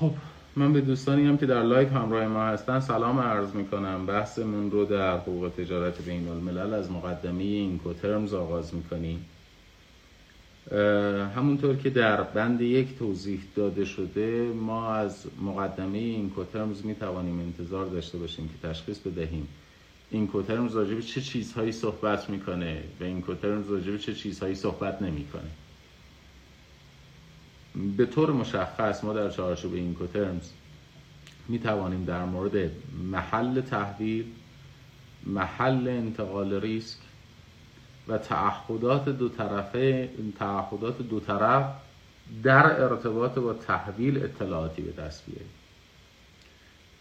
خب 0.00 0.10
من 0.56 0.72
به 0.72 0.80
دوستانی 0.80 1.26
هم 1.26 1.38
که 1.38 1.46
در 1.46 1.62
لایو 1.62 1.88
همراه 1.88 2.26
ما 2.26 2.44
هستن. 2.44 2.80
سلام 2.80 3.18
عرض 3.18 3.54
می‌کنم. 3.54 4.06
بحثمون 4.06 4.70
رو 4.70 4.84
در 4.84 5.16
حقوق 5.16 5.52
تجارت 5.58 6.02
بین 6.02 6.28
الملل 6.28 6.74
از 6.74 6.90
مقدمه 6.90 7.42
اینکوترمز 7.42 8.34
آغاز 8.34 8.74
می‌کنیم. 8.74 9.24
همونطور 11.36 11.76
که 11.76 11.90
در 11.90 12.22
بند 12.22 12.60
یک 12.60 12.98
توضیح 12.98 13.40
داده 13.56 13.84
شده 13.84 14.52
ما 14.60 14.94
از 14.94 15.26
مقدمه 15.42 15.98
اینکوترمز 15.98 16.84
می‌توانیم 16.86 17.40
انتظار 17.40 17.86
داشته 17.86 18.18
باشیم 18.18 18.48
که 18.48 18.68
تشخیص 18.68 18.98
بدهیم. 18.98 19.48
اینکوترمز 20.10 20.76
راجع 20.76 21.00
چه 21.00 21.20
چیزهایی 21.20 21.72
صحبت 21.72 22.30
می‌کنه 22.30 22.82
و 23.00 23.04
اینکوترمز 23.04 23.70
راجع 23.70 23.96
چه 23.96 24.14
چیزهایی 24.14 24.54
صحبت 24.54 25.02
نمی‌کنه. 25.02 25.50
به 27.96 28.06
طور 28.06 28.30
مشخص 28.32 29.04
ما 29.04 29.12
در 29.12 29.30
چارچوب 29.30 29.74
اینکوترمز 29.74 30.50
می 31.48 31.58
توانیم 31.58 32.04
در 32.04 32.24
مورد 32.24 32.70
محل 33.12 33.60
تحویل 33.60 34.24
محل 35.26 35.88
انتقال 35.88 36.60
ریسک 36.60 36.98
و 38.08 38.18
تعهدات 38.18 39.08
دو 39.08 39.28
طرفه 39.28 40.10
تعهدات 40.38 41.02
دو 41.02 41.20
طرف 41.20 41.64
در 42.42 42.82
ارتباط 42.82 43.38
با 43.38 43.52
تحویل 43.52 44.24
اطلاعاتی 44.24 44.82
به 44.82 45.02
دست 45.02 45.26
بیاریم. 45.26 45.50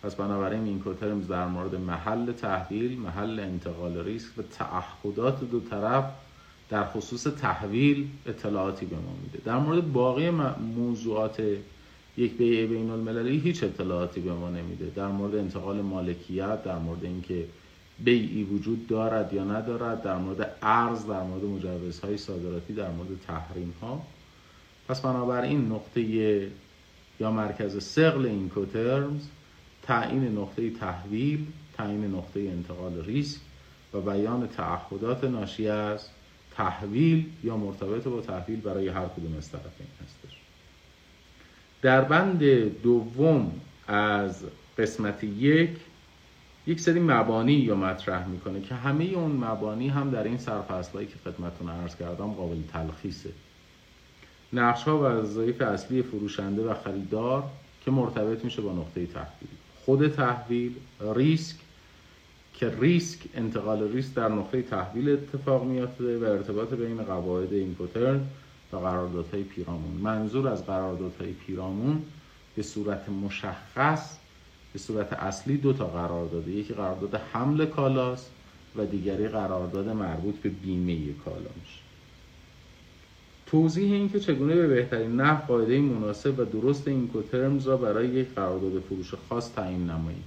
پس 0.03 0.15
بنابراین 0.15 0.63
اینکوترمز 0.63 1.27
در 1.27 1.45
مورد 1.45 1.75
محل 1.75 2.31
تحویل 2.31 2.99
محل 2.99 3.39
انتقال 3.39 3.97
ریسک 3.97 4.37
و 4.37 4.41
تعهدات 4.41 5.43
دو 5.43 5.59
طرف 5.59 6.05
در 6.69 6.83
خصوص 6.83 7.23
تحویل 7.23 8.07
اطلاعاتی 8.25 8.85
به 8.85 8.95
ما 8.95 9.13
میده. 9.23 9.39
در 9.45 9.57
مورد 9.57 9.93
باقی 9.93 10.29
موضوعات 10.75 11.41
یک 12.17 12.37
بیع 12.37 12.65
بین 12.65 12.89
المللی 12.89 13.39
هیچ 13.39 13.63
اطلاعاتی 13.63 14.21
به 14.21 14.33
ما 14.33 14.49
نمیده. 14.49 14.91
در 14.95 15.07
مورد 15.07 15.35
انتقال 15.35 15.81
مالکیت 15.81 16.63
در 16.63 16.77
مورد 16.77 17.03
اینکه 17.03 17.45
بیعی 17.99 18.43
وجود 18.43 18.87
دارد 18.87 19.33
یا 19.33 19.43
ندارد 19.43 20.03
در 20.03 20.17
مورد 20.17 20.55
ارز 20.61 21.07
در 21.07 21.23
مورد 21.23 21.43
مجوزهای 21.43 22.17
صادراتی 22.17 22.73
در 22.73 22.89
مورد 22.91 23.09
تحریم 23.27 23.73
ها 23.81 24.01
پس 24.87 25.01
بنابراین 25.01 25.71
نقطه 25.71 26.01
یا 27.19 27.31
مرکز 27.31 27.83
سقل 27.83 28.25
این 28.25 28.49
کوترمز 28.49 29.27
تعیین 29.83 30.37
نقطه 30.37 30.69
تحویل 30.69 31.45
تعیین 31.77 32.15
نقطه 32.15 32.39
انتقال 32.39 33.05
ریسک 33.05 33.39
و 33.93 34.01
بیان 34.01 34.47
تعهدات 34.47 35.23
ناشی 35.23 35.67
از 35.67 36.09
تحویل 36.57 37.25
یا 37.43 37.57
مرتبط 37.57 38.03
با 38.03 38.21
تحویل 38.21 38.59
برای 38.61 38.87
هر 38.87 39.05
کدوم 39.05 39.37
از 39.37 39.51
طرفین 39.51 39.87
هستش. 40.03 40.37
در 41.81 42.01
بند 42.01 42.43
دوم 42.81 43.51
از 43.87 44.43
قسمت 44.77 45.23
یک 45.23 45.69
یک 46.67 46.79
سری 46.79 46.99
مبانی 46.99 47.53
یا 47.53 47.75
مطرح 47.75 48.27
می‌کنه 48.27 48.61
که 48.61 48.75
همه 48.75 49.03
اون 49.03 49.31
مبانی 49.31 49.89
هم 49.89 50.11
در 50.11 50.23
این 50.23 50.37
سرفصلهایی 50.37 51.07
که 51.07 51.15
خدمتتون 51.25 51.69
عرض 51.69 51.95
کردم 51.95 52.31
قابل 52.31 52.57
تلخیصه. 52.73 53.29
نقش 54.53 54.83
ها 54.83 54.97
و 54.97 55.01
وظایف 55.01 55.61
اصلی 55.61 56.01
فروشنده 56.01 56.61
و 56.61 56.73
خریدار 56.73 57.43
که 57.85 57.91
مرتبط 57.91 58.45
میشه 58.45 58.61
با 58.61 58.73
نقطه 58.73 59.05
تحویل. 59.05 59.49
خود 59.85 60.07
تحویل 60.07 60.75
ریسک 61.15 61.55
که 62.57 62.73
ریسک 62.79 63.19
انتقال 63.33 63.91
ریسک 63.91 64.13
در 64.13 64.29
نقطه 64.29 64.61
تحویل 64.61 65.09
اتفاق 65.09 65.63
میافته 65.63 66.17
و 66.17 66.23
ارتباط 66.23 66.73
بین 66.73 67.03
قواعد 67.03 67.53
اینکوترن 67.53 68.21
و 68.73 68.77
قراردادهای 68.77 69.43
پیرامون. 69.43 69.93
منظور 70.01 70.47
از 70.47 70.65
قراردادهای 70.65 71.31
پیرامون 71.31 72.01
به 72.55 72.63
صورت 72.63 73.09
مشخص 73.09 74.17
به 74.73 74.79
صورت 74.79 75.13
اصلی 75.13 75.57
دو 75.57 75.73
تا 75.73 75.85
قرارداد 75.87 76.47
یکی 76.47 76.73
قرارداد 76.73 77.15
حمل 77.33 77.65
کالاست 77.65 78.31
و 78.75 78.85
دیگری 78.85 79.27
قرارداد 79.27 79.89
مربوط 79.89 80.35
به 80.35 80.49
بیمه 80.49 81.13
کالا 81.25 81.49
میشه 81.61 81.79
توضیح 83.45 83.93
این 83.93 84.09
که 84.09 84.19
چگونه 84.19 84.55
به 84.55 84.67
بهترین 84.67 85.15
نحو 85.15 85.45
قاعده 85.47 85.79
مناسب 85.79 86.39
و 86.39 86.45
درست 86.45 86.87
اینکوترمز 86.87 87.67
را 87.67 87.77
برای 87.77 88.07
یک 88.07 88.27
قرارداد 88.35 88.79
فروش 88.79 89.13
خاص 89.29 89.53
تعیین 89.53 89.89
نماییم. 89.89 90.23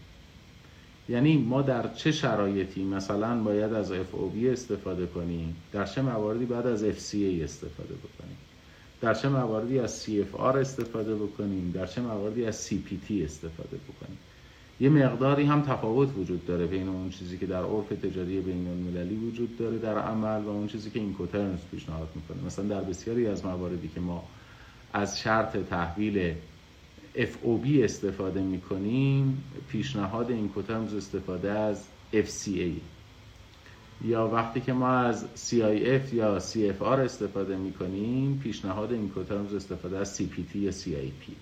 یعنی 1.10 1.36
ما 1.36 1.62
در 1.62 1.94
چه 1.94 2.12
شرایطی 2.12 2.84
مثلا 2.84 3.42
باید 3.42 3.72
از 3.72 3.92
FOB 3.92 4.44
استفاده 4.44 5.06
کنیم؟ 5.06 5.56
در 5.72 5.86
چه 5.86 6.02
مواردی 6.02 6.44
باید 6.44 6.66
از 6.66 6.84
FCA 6.84 7.42
استفاده 7.42 7.94
بکنیم؟ 7.94 8.36
در 9.00 9.14
چه 9.14 9.28
مواردی 9.28 9.78
از 9.78 10.06
CFR 10.06 10.40
استفاده 10.56 11.14
بکنیم؟ 11.14 11.70
در 11.74 11.86
چه 11.86 12.00
مواردی 12.00 12.44
از 12.44 12.68
CPT 12.68 13.12
استفاده 13.24 13.76
بکنیم؟ 13.76 14.18
یه 14.80 14.88
مقداری 14.88 15.44
هم 15.44 15.62
تفاوت 15.62 16.08
وجود 16.18 16.46
داره 16.46 16.66
بین 16.66 16.88
اون 16.88 17.10
چیزی 17.10 17.38
که 17.38 17.46
در 17.46 17.62
عرف 17.62 17.88
تجاری 17.88 18.40
بین 18.40 18.68
المللی 18.68 19.14
وجود 19.14 19.58
داره 19.58 19.78
در 19.78 19.98
عمل 19.98 20.44
و 20.44 20.48
اون 20.48 20.66
چیزی 20.66 20.90
که 20.90 20.98
این 20.98 21.14
کوترنز 21.14 21.58
پیشنهاد 21.70 22.08
می‌کنه. 22.14 22.46
مثلا 22.46 22.64
در 22.64 22.80
بسیاری 22.80 23.26
از 23.26 23.44
مواردی 23.44 23.88
که 23.94 24.00
ما 24.00 24.24
از 24.92 25.20
شرط 25.20 25.56
تحویل 25.56 26.34
FOB 27.14 27.66
استفاده 27.82 28.42
می‌کنیم. 28.42 29.44
پیشنهاد 29.68 30.30
این 30.30 30.48
کوترمز 30.48 30.94
استفاده 30.94 31.50
از 31.50 31.84
FCA 32.12 32.70
یا 34.04 34.28
وقتی 34.28 34.60
که 34.60 34.72
ما 34.72 34.88
از 34.88 35.24
CIF 35.36 36.14
یا 36.14 36.40
CFR 36.40 36.82
استفاده 36.82 37.56
می‌کنیم 37.56 38.40
پیشنهاد 38.42 38.92
این 38.92 39.08
کوترمز 39.08 39.54
استفاده 39.54 39.98
از 39.98 40.20
CPT 40.20 40.56
یا 40.56 40.72
CIP 40.72 41.32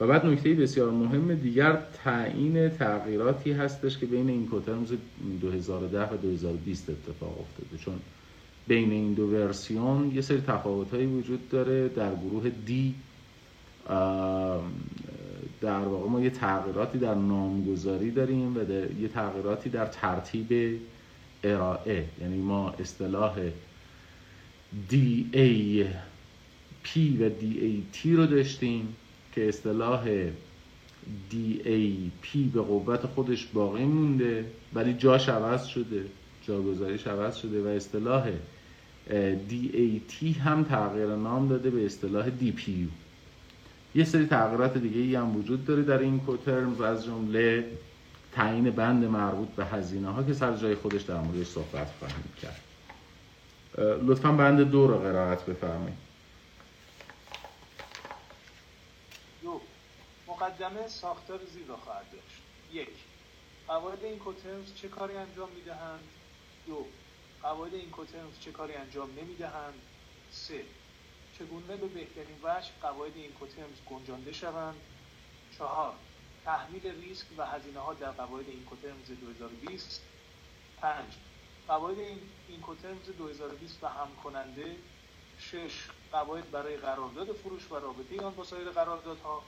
و 0.00 0.06
بعد 0.06 0.26
نکته 0.26 0.54
بسیار 0.54 0.90
مهم 0.90 1.34
دیگر 1.34 1.82
تعیین 2.04 2.68
تغییراتی 2.68 3.52
هستش 3.52 3.98
که 3.98 4.06
بین 4.06 4.28
این 4.28 4.46
کوترمز 4.46 4.92
2010 5.40 6.04
و 6.04 6.16
2020 6.16 6.90
اتفاق 6.90 7.40
افتاده. 7.40 7.84
چون 7.84 7.94
بین 8.68 8.90
این 8.90 9.12
دو 9.12 9.26
ورسیون 9.26 10.12
یه 10.14 10.20
سری 10.20 10.40
تفاوت 10.40 10.94
وجود 10.94 11.48
داره 11.48 11.88
در 11.88 12.14
گروه 12.14 12.50
D 12.68 12.70
در 15.60 15.84
واقع 15.84 16.08
ما 16.08 16.20
یه 16.20 16.30
تغییراتی 16.30 16.98
در 16.98 17.14
نامگذاری 17.14 18.10
داریم 18.10 18.56
و 18.56 18.60
یه 19.00 19.08
تغییراتی 19.08 19.70
در 19.70 19.86
ترتیب 19.86 20.80
ارائه. 21.44 22.04
یعنی 22.20 22.36
ما 22.36 22.70
اصطلاح 22.70 23.38
DAP 24.90 26.98
و 27.20 27.28
DAT 27.28 28.06
رو 28.06 28.26
داشتیم 28.26 28.96
که 29.34 29.48
اصطلاح 29.48 30.30
DAP 31.30 32.36
به 32.54 32.60
قوت 32.60 33.06
خودش 33.06 33.46
باقی 33.46 33.84
مونده 33.84 34.44
ولی 34.74 34.94
جاش 34.94 35.28
عوض 35.28 35.64
شده 35.64 36.04
جاگذاریش 36.46 37.06
عوض 37.06 37.36
شده 37.36 37.62
و 37.62 37.66
اصطلاح 37.66 38.30
DAT 39.50 40.24
هم 40.24 40.64
تغییر 40.64 41.16
نام 41.16 41.48
داده 41.48 41.70
به 41.70 41.86
اصطلاح 41.86 42.28
DPU 42.28 43.01
یه 43.94 44.04
سری 44.04 44.26
تغییرات 44.26 44.78
دیگه 44.78 45.00
ای 45.00 45.14
هم 45.14 45.36
وجود 45.36 45.64
داره 45.64 45.82
در 45.82 45.98
این 45.98 46.20
کوترمز 46.20 46.80
از 46.80 47.04
جمله 47.04 47.72
تعیین 48.32 48.70
بند 48.70 49.04
مربوط 49.04 49.48
به 49.48 49.64
هزینه 49.64 50.08
ها 50.08 50.22
که 50.22 50.34
سر 50.34 50.56
جای 50.56 50.74
خودش 50.74 51.02
در 51.02 51.18
موردش 51.18 51.46
صحبت 51.46 51.88
خواهیم 51.98 52.32
کرد. 52.42 52.60
لطفا 53.78 54.32
بند 54.32 54.60
دو 54.60 54.86
رو 54.86 54.98
قرائت 54.98 55.46
بفرمایید. 55.46 56.02
مقدمه 60.42 60.88
ساختار 60.88 61.40
زیر 61.54 61.66
را 61.66 61.76
خواهد 61.76 62.06
داشت. 62.12 62.42
یک 62.72 62.88
قواعد 63.68 64.04
این 64.04 64.18
کوترمز 64.18 64.74
چه 64.74 64.88
کاری 64.88 65.16
انجام 65.16 65.48
می‌دهند؟ 65.56 66.00
دو 66.66 66.86
قواعد 67.42 67.74
این 67.74 67.90
کوترمز 67.90 68.40
چه 68.40 68.52
کاری 68.52 68.74
انجام 68.74 69.08
نمی‌دهند؟ 69.22 69.74
سه 70.30 70.60
چگونه 71.42 71.76
به 71.76 71.86
بهترین 71.86 72.36
وجه 72.42 72.70
قواعد 72.82 73.12
این 73.16 73.32
کوترمز 73.32 73.76
گنجانده 73.90 74.32
شوند؟ 74.32 74.74
چهار 75.58 75.94
تحمیل 76.44 77.00
ریسک 77.00 77.26
و 77.36 77.46
هزینه 77.46 77.80
ها 77.80 77.94
در 77.94 78.10
قواعد 78.10 78.48
این 78.48 78.64
کوترمز 78.64 79.06
2020 79.20 80.02
پنج 80.80 81.12
قواعد 81.68 81.98
این, 81.98 82.18
این 82.48 82.60
کوترمز 82.60 83.06
2020 83.18 83.84
و 83.84 83.86
هم 83.86 84.08
کننده 84.24 84.76
شش 85.38 85.88
قواعد 86.12 86.50
برای 86.50 86.76
قرارداد 86.76 87.32
فروش 87.32 87.72
و 87.72 87.74
رابطه 87.74 88.22
آن 88.22 88.34
با 88.34 88.44
سایر 88.44 88.70
قراردادها. 88.70 89.42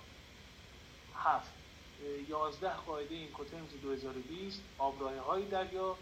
هفت 1.17 1.53
یازده 2.29 2.77
قاعده 2.77 3.15
این 3.15 3.31
کوترمز 3.31 3.71
2020 3.83 4.63
آبراه 4.79 5.19
های 5.19 5.45
دریا 5.45 5.97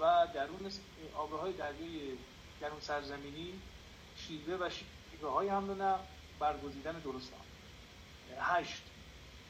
و 0.00 0.26
درون 0.34 0.72
آبراه 1.16 1.40
های 1.40 1.52
دریای 1.52 2.16
درون 2.60 2.80
سرزمینی. 2.80 3.54
شیوه 4.28 4.66
و 4.66 4.70
شیوه 4.70 5.30
های 5.30 5.48
حمل 5.48 5.70
و 5.70 5.74
نقل 5.74 6.00
برگزیدن 6.38 6.98
درست 6.98 7.32
هشت 8.40 8.82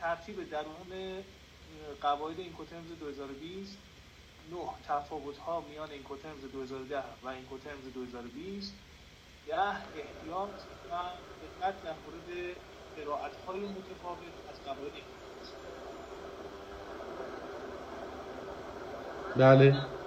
ترتیب 0.01 0.51
درون 0.51 1.25
قواعد 2.01 2.39
این 2.39 2.53
کوترمز 2.53 2.99
2020 3.01 3.79
نه 4.51 4.59
تفاوت 4.89 5.39
ها 5.39 5.61
میان 5.61 5.91
این 5.91 6.03
کوترمز 6.03 6.43
2010 6.53 7.03
و 7.23 7.29
این 7.29 7.45
کوترمز 7.45 7.93
2020 7.95 8.75
ده 9.47 9.61
احتیاط 9.61 10.49
و 10.91 10.95
دقت 11.61 11.83
در 11.83 11.95
مورد 12.07 12.57
قرائت 12.97 13.33
های 13.47 13.61
متفاوت 13.61 14.19
از 14.53 14.65
قواعد 14.65 14.93
این 14.95 15.05
بله. 19.37 19.98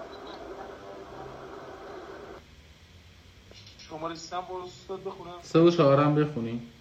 شماره 3.91 4.15
با 4.49 4.63
استاد 4.63 5.03
بخونم. 5.03 5.39
سه 5.43 5.59
و 5.59 5.71
چهارم 5.71 6.15
بخونیم. 6.15 6.71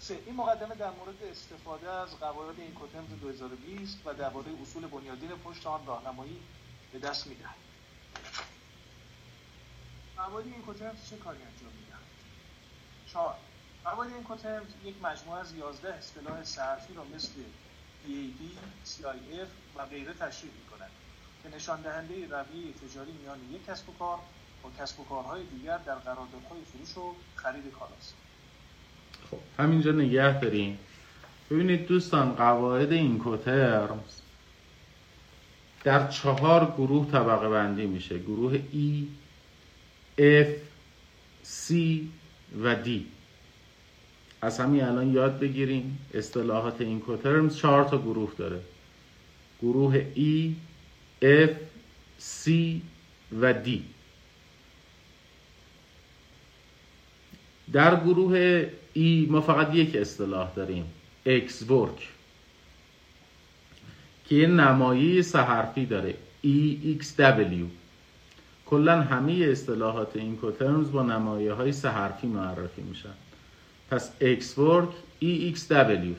سه. 0.00 0.18
این 0.26 0.34
مقدمه 0.34 0.74
در 0.74 0.90
مورد 0.90 1.22
استفاده 1.30 1.90
از 1.90 2.18
قواعد 2.20 2.60
اینکوترمز 2.60 3.20
2020 3.20 3.98
و 4.04 4.14
درباره 4.14 4.46
اصول 4.62 4.86
بنیادین 4.86 5.28
پشت 5.28 5.66
آن 5.66 5.86
راهنمایی 5.86 6.36
به 6.92 6.98
دست 6.98 7.26
می‌دهد. 7.26 7.54
قواعد 10.16 10.46
اینکوترمز 10.46 11.10
چه 11.10 11.16
کاری 11.16 11.38
انجام 11.38 11.72
می‌دهند 11.80 12.06
چهار. 13.12 13.34
قواعد 13.84 14.12
اینکوترمز 14.12 14.68
یک 14.84 14.94
مجموعه 15.02 15.40
از 15.40 15.54
11 15.54 15.94
اصطلاح 15.94 16.44
صرفی 16.44 16.94
را 16.94 17.04
مثل 17.04 17.30
EAD, 18.06 18.40
CIF 18.88 19.78
و 19.78 19.86
غیره 19.86 20.14
تشریح 20.14 20.52
می‌کند 20.52 20.90
که 21.42 21.48
نشان 21.56 21.80
دهنده 21.80 22.14
رویه 22.14 22.72
تجاری 22.72 23.12
میان 23.12 23.38
یک 23.52 23.66
کسب 23.66 23.88
و 23.88 23.92
کار 23.92 24.18
با 24.64 24.70
کسب 24.78 25.00
و 25.00 25.04
کارهای 25.04 25.42
دیگر 25.44 25.78
در 25.78 25.94
قراردادهای 25.94 26.60
فروش 26.72 26.98
و 26.98 27.14
خرید 27.36 27.72
کالاست 27.78 28.14
خب 29.30 29.38
همینجا 29.58 29.92
نگه 29.92 30.40
داریم. 30.40 30.78
ببینید 31.50 31.86
دوستان 31.86 32.32
قواعد 32.32 32.92
اینکوترمز 32.92 34.20
در 35.84 36.08
چهار 36.08 36.74
گروه 36.76 37.10
طبقه 37.10 37.48
بندی 37.48 37.86
میشه. 37.86 38.18
گروه 38.18 38.58
E, 38.72 39.04
F, 40.20 40.48
C 41.44 41.74
و 42.62 42.84
D. 42.84 42.88
از 44.42 44.60
همین 44.60 44.84
الان 44.84 45.12
یاد 45.12 45.38
بگیریم 45.38 45.98
اصطلاحات 46.14 46.80
اینکوترمز 46.80 47.56
چهار 47.56 47.84
تا 47.84 47.98
گروه 47.98 48.32
داره. 48.38 48.60
گروه 49.62 50.04
E, 50.16 50.50
F, 51.22 51.50
C 52.20 52.50
و 53.40 53.54
D. 53.64 53.93
در 57.72 58.00
گروه 58.00 58.64
E 58.96 59.28
ما 59.28 59.40
فقط 59.40 59.74
یک 59.74 59.96
اصطلاح 59.96 60.50
داریم. 60.56 60.84
X 61.26 61.68
work 61.68 62.00
که 64.24 64.34
یه 64.34 64.46
نمایی 64.46 65.22
سه 65.22 65.38
حرفی 65.38 65.86
داره 65.86 66.14
EXW 66.44 67.64
کلا 68.66 69.00
همه 69.00 69.32
اصطلاحات 69.32 70.16
اینکوترمز 70.16 70.92
با 70.92 71.02
نمایه 71.02 71.52
های 71.52 71.72
سه 71.72 71.88
حرفی 71.88 72.26
معرفی 72.26 72.82
میشن. 72.82 73.14
پس 73.90 74.10
X 74.20 74.42
work 74.58 75.22
EXW 75.22 76.14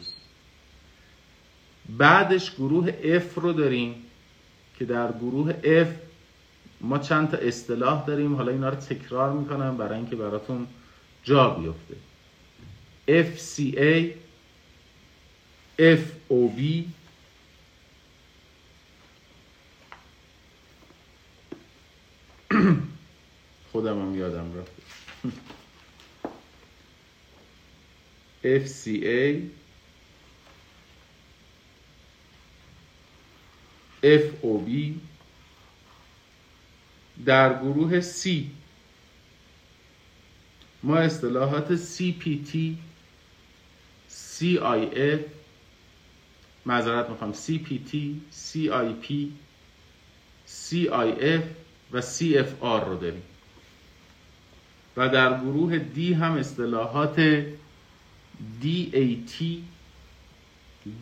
بعدش 1.90 2.56
گروه 2.56 2.92
F 3.20 3.34
رو 3.36 3.54
داریم 3.54 3.96
که 4.80 4.86
در 4.86 5.12
گروه 5.12 5.54
F 5.64 5.88
ما 6.82 6.98
چند 6.98 7.32
تا 7.32 7.38
اصطلاح 7.38 8.06
داریم. 8.06 8.36
حالا 8.36 8.52
اینا 8.52 8.70
رو 8.70 8.76
تکرار 8.76 9.34
می‌کنم 9.34 9.78
برای 9.78 9.98
اینکه 9.98 10.16
براتون 10.16 10.68
جا 11.26 11.50
بیفته. 11.50 11.96
FCA 13.08 14.12
FOB 15.80 16.60
خودم 23.72 24.02
هم 24.02 24.16
یادم 24.16 24.52
رفت. 24.58 24.72
FCA 28.44 29.42
FOB 34.04 34.70
در 37.26 37.60
گروه 37.60 38.02
C. 38.02 38.30
ما 40.86 40.98
اصطلاحات 40.98 41.76
CPT 41.76 42.58
CIF 44.10 45.20
معذرت 46.66 47.10
می‌خوام 47.10 47.34
CPT 47.34 47.96
CIP 48.32 49.14
CIF 50.48 51.44
و 51.92 52.02
CFR 52.02 52.86
رو 52.86 52.98
داریم. 52.98 53.22
و 54.98 55.10
در 55.10 55.40
گروه 55.40 55.80
D 55.96 56.00
هم 56.00 56.32
اصطلاحات 56.32 57.46
DAT 58.62 59.44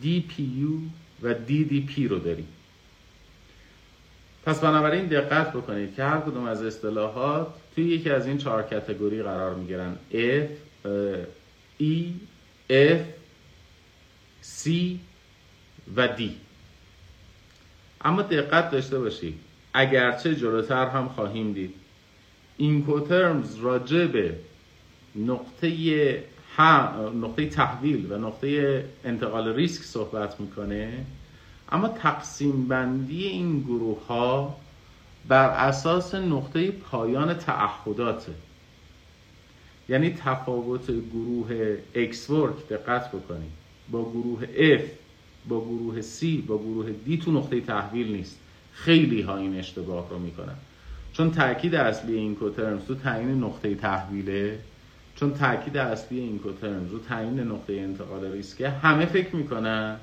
DPU 0.04 0.72
و 1.22 1.34
DDP 1.48 1.98
رو 1.98 2.18
داریم. 2.18 2.48
پس 4.44 4.60
بنابراین 4.60 5.06
دقت 5.06 5.52
بکنید 5.52 5.94
که 5.94 6.04
هر 6.04 6.20
کدوم 6.20 6.44
از 6.44 6.62
اصطلاحات 6.62 7.48
توی 7.74 7.84
یکی 7.84 8.10
از 8.10 8.26
این 8.26 8.38
چهار 8.38 8.62
کتگوری 8.62 9.22
قرار 9.22 9.54
می‌گیرن. 9.54 9.96
F, 10.12 10.48
E, 11.80 11.94
F, 12.70 13.00
C 14.42 14.70
و 15.96 16.08
D. 16.16 16.22
اما 18.00 18.22
دقت 18.22 18.70
داشته 18.70 18.98
باشید 18.98 19.34
اگرچه 19.74 20.34
جلوتر 20.34 20.86
هم 20.88 21.08
خواهیم 21.08 21.52
دید 21.52 21.74
اینکوترمز 22.56 23.56
راجع 23.56 24.06
به 24.06 24.34
نقطه 25.16 25.68
نقطه 27.14 27.46
تحویل 27.46 28.12
و 28.12 28.18
نقطه 28.18 28.84
انتقال 29.04 29.54
ریسک 29.54 29.82
صحبت 29.82 30.40
می‌کنه 30.40 31.04
اما 31.72 31.88
تقسیم 31.88 32.68
بندی 32.68 33.24
این 33.24 33.60
گروه 33.60 34.06
ها 34.06 34.60
بر 35.28 35.48
اساس 35.48 36.14
نقطه 36.14 36.70
پایان 36.70 37.34
تعهداته 37.34 38.32
یعنی 39.88 40.10
تفاوت 40.10 40.90
گروه 40.90 41.76
work 42.06 42.72
دقت 42.72 43.08
بکنید 43.08 43.50
با 43.90 44.10
گروه 44.10 44.46
F 44.78 44.82
با 45.48 45.60
گروه 45.60 46.02
C 46.02 46.24
با 46.46 46.58
گروه 46.58 46.86
D 47.06 47.24
تو 47.24 47.32
نقطه 47.32 47.60
تحویل 47.60 48.12
نیست. 48.16 48.38
خیلی 48.72 49.22
ها 49.22 49.36
این 49.36 49.58
اشتباه 49.58 50.10
رو 50.10 50.18
می‌کنن. 50.18 50.56
چون 51.12 51.30
تاکید 51.30 51.74
اصلی 51.74 52.14
این 52.14 52.34
کوترمز 52.34 52.84
تو 52.84 52.94
تعیین 52.94 53.44
نقطه 53.44 53.74
تحویله. 53.74 54.58
چون 55.16 55.34
تاکید 55.34 55.76
اصلی 55.76 56.18
این 56.18 56.38
کوترمز 56.38 56.90
رو 56.90 56.98
تعیین 56.98 57.40
نقطه 57.40 57.72
انتقال 57.72 58.32
ریسکه 58.32 58.68
همه 58.68 59.06
فکر 59.06 59.36
می‌کنن. 59.36 59.96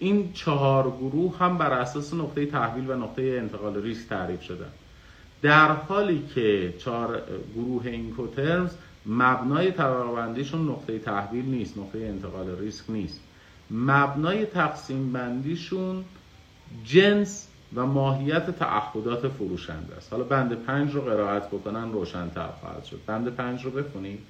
این 0.00 0.32
چهار 0.32 0.90
گروه 0.90 1.38
هم 1.38 1.58
بر 1.58 1.72
اساس 1.72 2.14
نقطه 2.14 2.46
تحویل 2.46 2.90
و 2.90 2.96
نقطه 2.96 3.22
انتقال 3.22 3.82
ریسک 3.82 4.08
تعریف 4.08 4.42
شدن. 4.42 4.70
در 5.42 5.72
حالی 5.72 6.28
که 6.34 6.74
چهار 6.78 7.22
گروه 7.54 7.86
این 7.86 8.14
کوترمز 8.14 8.70
مبنای 9.06 9.72
طبقه 9.72 10.12
بندیشون 10.12 10.68
نقطه 10.68 10.98
تحویل 10.98 11.44
نیست 11.44 11.78
نقطه 11.78 11.98
انتقال 11.98 12.58
ریسک 12.58 12.84
نیست. 12.88 13.20
مبنای 13.70 14.46
تقسیم 14.46 15.12
بندیشون 15.12 16.04
جنس 16.84 17.48
و 17.74 17.86
ماهیت 17.86 18.50
تعهدات 18.50 19.28
فروشنده 19.28 19.96
است. 19.96 20.12
حالا 20.12 20.24
بند 20.24 20.64
پنج 20.64 20.94
رو 20.94 21.00
قرائت 21.00 21.46
بکنن 21.46 21.92
روشنتر 21.92 22.48
خواهد 22.60 22.84
شد. 22.84 23.00
بند 23.06 23.28
پنج 23.28 23.64
رو 23.64 23.70
بخونید 23.70 24.20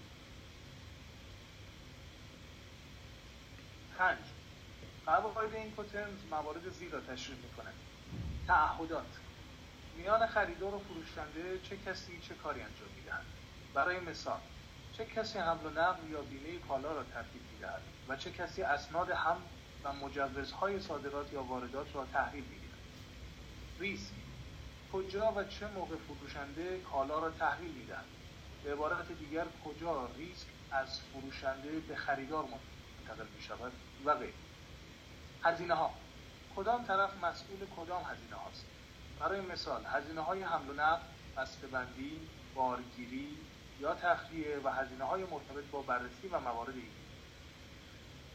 پنج 3.98 4.18
قواعد 5.10 5.54
این 5.54 5.70
کوترمز 5.70 6.24
موارد 6.30 6.68
زیر 6.68 6.90
را 6.90 7.00
تشریح 7.00 7.38
می‌کنند 7.38 7.74
تعهدات. 8.46 9.06
میان 9.96 10.26
خریدار 10.26 10.74
و 10.74 10.78
فروشنده 10.78 11.58
چه 11.58 11.76
کسی 11.76 12.20
چه 12.28 12.34
کاری 12.34 12.60
انجام 12.60 12.88
می‌دهد؟ 12.96 13.24
برای 13.74 14.00
مثال 14.00 14.40
چه 14.92 15.04
کسی 15.04 15.38
حمل 15.38 15.66
و 15.66 15.70
نقل 15.70 16.10
یا 16.10 16.22
بیمه 16.22 16.58
کالا 16.68 16.92
را 16.92 17.02
ترتیب 17.02 17.42
می‌دهد؟ 17.52 17.82
و 18.08 18.16
چه 18.16 18.30
کسی 18.30 18.62
اسناد 18.62 19.10
هم 19.10 19.36
و 19.84 19.92
مجوزهای 19.92 20.80
صادرات 20.80 21.32
یا 21.32 21.42
واردات 21.42 21.94
را 21.94 22.06
تحویل 22.12 22.44
می‌گیرد؟ 22.44 22.78
ریسک. 23.78 24.12
کجا 24.92 25.32
و 25.32 25.44
چه 25.44 25.66
موقع 25.66 25.96
فروشنده 25.96 26.80
کالا 26.80 27.18
را 27.18 27.30
تحویل 27.30 27.70
می‌دهد؟ 27.70 28.04
به 28.64 28.72
عبارت 28.72 29.12
دیگر 29.12 29.46
کجا 29.64 30.08
ریسک 30.16 30.46
از 30.70 31.00
فروشنده 31.00 31.80
به 31.80 31.96
خریدار 31.96 32.44
منتقل 32.44 33.26
می 33.36 33.42
شود 33.42 33.72
و 34.04 34.14
غیره. 34.14 34.49
هزینه 35.44 35.74
ها 35.74 35.90
کدام 36.56 36.84
طرف 36.84 37.24
مسئول 37.24 37.58
کدام 37.76 38.02
هزینه 38.02 38.36
هاست 38.36 38.64
برای 39.20 39.40
مثال 39.40 39.84
هزینه 39.86 40.20
های 40.20 40.42
حمل 40.42 40.70
و 40.70 40.72
نقل 40.72 41.02
بندی 41.72 42.28
بارگیری 42.54 43.36
یا 43.80 43.94
تخلیه 43.94 44.60
و 44.64 44.68
هزینه 44.68 45.04
های 45.04 45.22
مرتبط 45.22 45.64
با 45.72 45.82
بررسی 45.82 46.28
و 46.32 46.40
موارد 46.40 46.74
دیگر 46.74 46.86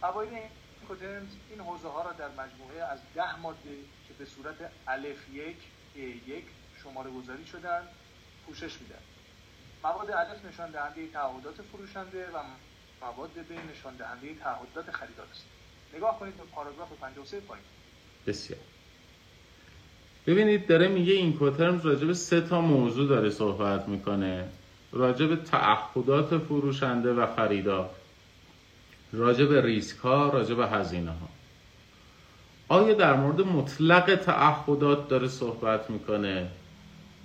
قواعد 0.02 0.34
این 0.34 0.50
این 1.50 1.60
حوزه 1.60 1.88
ها 1.88 2.02
را 2.02 2.12
در 2.12 2.28
مجموعه 2.28 2.84
از 2.84 3.00
ده 3.16 3.40
ماده 3.40 3.78
که 4.08 4.14
به 4.20 4.26
صورت 4.26 4.72
الف 4.88 5.30
یک 5.30 5.58
ا 5.96 6.00
یک 6.00 6.46
شماره 6.84 7.12
گذاری 7.12 7.46
شدن 7.46 7.88
پوشش 8.46 8.82
میدن. 8.82 9.02
مواد 9.84 10.12
الف 10.12 10.46
نشان 10.46 10.72
دهنده 10.72 11.08
تعهدات 11.08 11.62
فروشنده 11.62 12.32
و 12.32 12.44
مواد 13.02 13.32
به 13.32 13.56
نشان 13.72 13.96
دهنده 13.96 14.36
تعهدات 14.36 14.92
خریدار 14.92 15.28
است. 15.32 15.46
نگاه 15.96 16.20
کنید 16.20 16.38
به 16.38 16.44
پاراگراف 16.56 16.90
53 17.02 17.40
پایین. 17.40 17.64
بسیار. 18.28 18.60
ببینید 20.28 20.68
داره 20.68 20.88
میگه 20.88 21.14
این 21.14 21.34
کوترمز 21.34 21.86
راجع 21.86 22.08
به 22.08 22.14
سه 22.14 22.42
تا 22.42 22.62
موضوع 22.62 23.08
داره 23.08 23.30
صحبت 23.30 23.88
می‌کنه. 23.88 24.48
به 24.92 25.36
تعهدات 25.36 26.38
فروشنده 26.38 27.14
و 27.14 27.36
خریدار 27.36 27.90
راجع 29.14 29.46
به 29.46 29.62
ریسک 29.62 29.98
ها 29.98 30.30
راجع 30.30 30.56
به 30.56 30.68
هزینه 30.68 31.12
ها 31.12 31.30
آیا 32.68 32.94
در 32.94 33.14
مورد 33.14 33.42
مطلق 33.42 34.16
تعهدات 34.16 35.08
داره 35.08 35.28
صحبت 35.28 35.90
می‌کنه؟ 35.90 36.50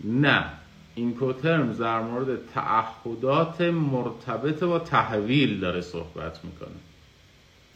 نه. 0.04 0.52
این 0.94 1.14
کوترمز 1.14 1.80
در 1.80 2.00
مورد 2.00 2.46
تعهدات 2.54 3.60
مرتبط 3.60 4.62
با 4.62 4.78
تحویل 4.78 5.60
داره 5.60 5.80
صحبت 5.80 6.44
می‌کنه. 6.44 6.80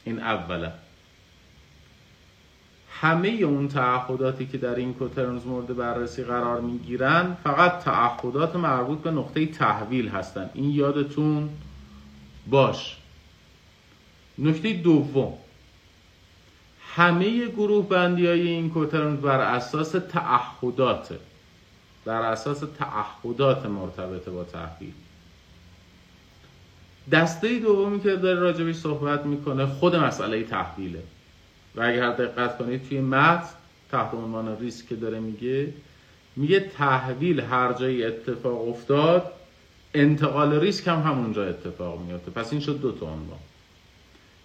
این 0.05 0.21
اولا 0.21 0.73
همه 3.05 3.29
اون 3.29 3.69
تعهداتی 3.69 4.47
که 4.47 4.59
در 4.59 4.75
این 4.75 4.95
کوترمز 4.95 5.47
مورد 5.47 5.77
بررسی 5.77 6.25
قرار 6.25 6.61
می‌گیرن 6.61 7.37
فقط 7.45 7.79
تعهدات 7.79 8.57
مربوط 8.57 8.99
به 8.99 9.11
نقطه 9.11 9.47
تحویل 9.47 10.09
هستن. 10.09 10.51
این 10.55 10.71
یادتون 10.71 11.49
باش. 12.47 12.97
نکته 14.39 14.73
دوم. 14.73 15.33
همه 16.95 17.47
گروه 17.47 17.89
بندی 17.89 18.27
های 18.27 18.49
این 18.49 18.71
کوترمز 18.71 19.21
بر 19.21 19.41
اساس 19.41 19.91
تعهداته 19.91 21.19
بر 22.05 22.23
اساس 22.23 22.63
تعهدات 22.79 23.67
مرتبط 23.67 24.29
با 24.29 24.45
تحویل. 24.45 24.93
دسته 27.13 27.59
دومی 27.59 28.01
که 28.01 28.17
داره 28.17 28.41
راجبش 28.41 28.75
صحبت 28.77 29.27
می‌کنه 29.27 29.67
خود 29.67 29.97
مسئله 29.97 30.43
تحویله. 30.43 31.03
و 31.77 31.83
اگر 31.83 32.11
دقت 32.11 32.59
کنید 32.59 32.89
توی 32.89 33.01
متن 33.01 33.49
تحت 33.91 34.15
عنوان 34.15 34.59
ریسک 34.59 34.89
که 34.89 34.97
داره 34.97 35.21
میگه 35.21 35.73
میگه 36.37 36.61
تحویل 36.61 37.41
هر 37.41 37.73
جایی 37.73 38.05
اتفاق 38.05 38.69
افتاد 38.69 39.33
انتقال 39.95 40.61
ریسک 40.61 40.89
هم 40.89 41.03
همونجا 41.03 41.45
اتفاق 41.45 42.01
میفته 42.01 42.31
پس 42.31 42.53
این 42.53 42.61
شد 42.61 42.81
دو 42.81 42.93
تا 42.93 43.07
عنوان. 43.07 43.39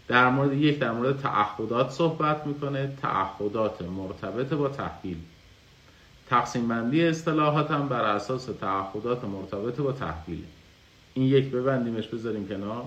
در 0.07 0.29
مورد 0.29 0.53
یک 0.53 0.79
در 0.79 0.91
مورد 0.91 1.19
تعهدات 1.19 1.89
صحبت 1.89 2.47
می‌کنه 2.47 2.95
تعهدات 3.01 3.81
مرتبط 3.81 4.53
با 4.53 4.69
تحویل. 4.69 5.17
تقسیم 6.29 6.67
بندی 6.67 7.07
اصطلاحات 7.07 7.71
هم 7.71 7.87
بر 7.87 8.03
اساس 8.03 8.45
تعهدات 8.45 9.23
مرتبط 9.23 9.77
با 9.77 9.91
تحویل. 9.91 10.43
این 11.13 11.25
یک 11.25 11.51
ببندیمش 11.51 12.07
بذاریم 12.07 12.47
کنار. 12.47 12.85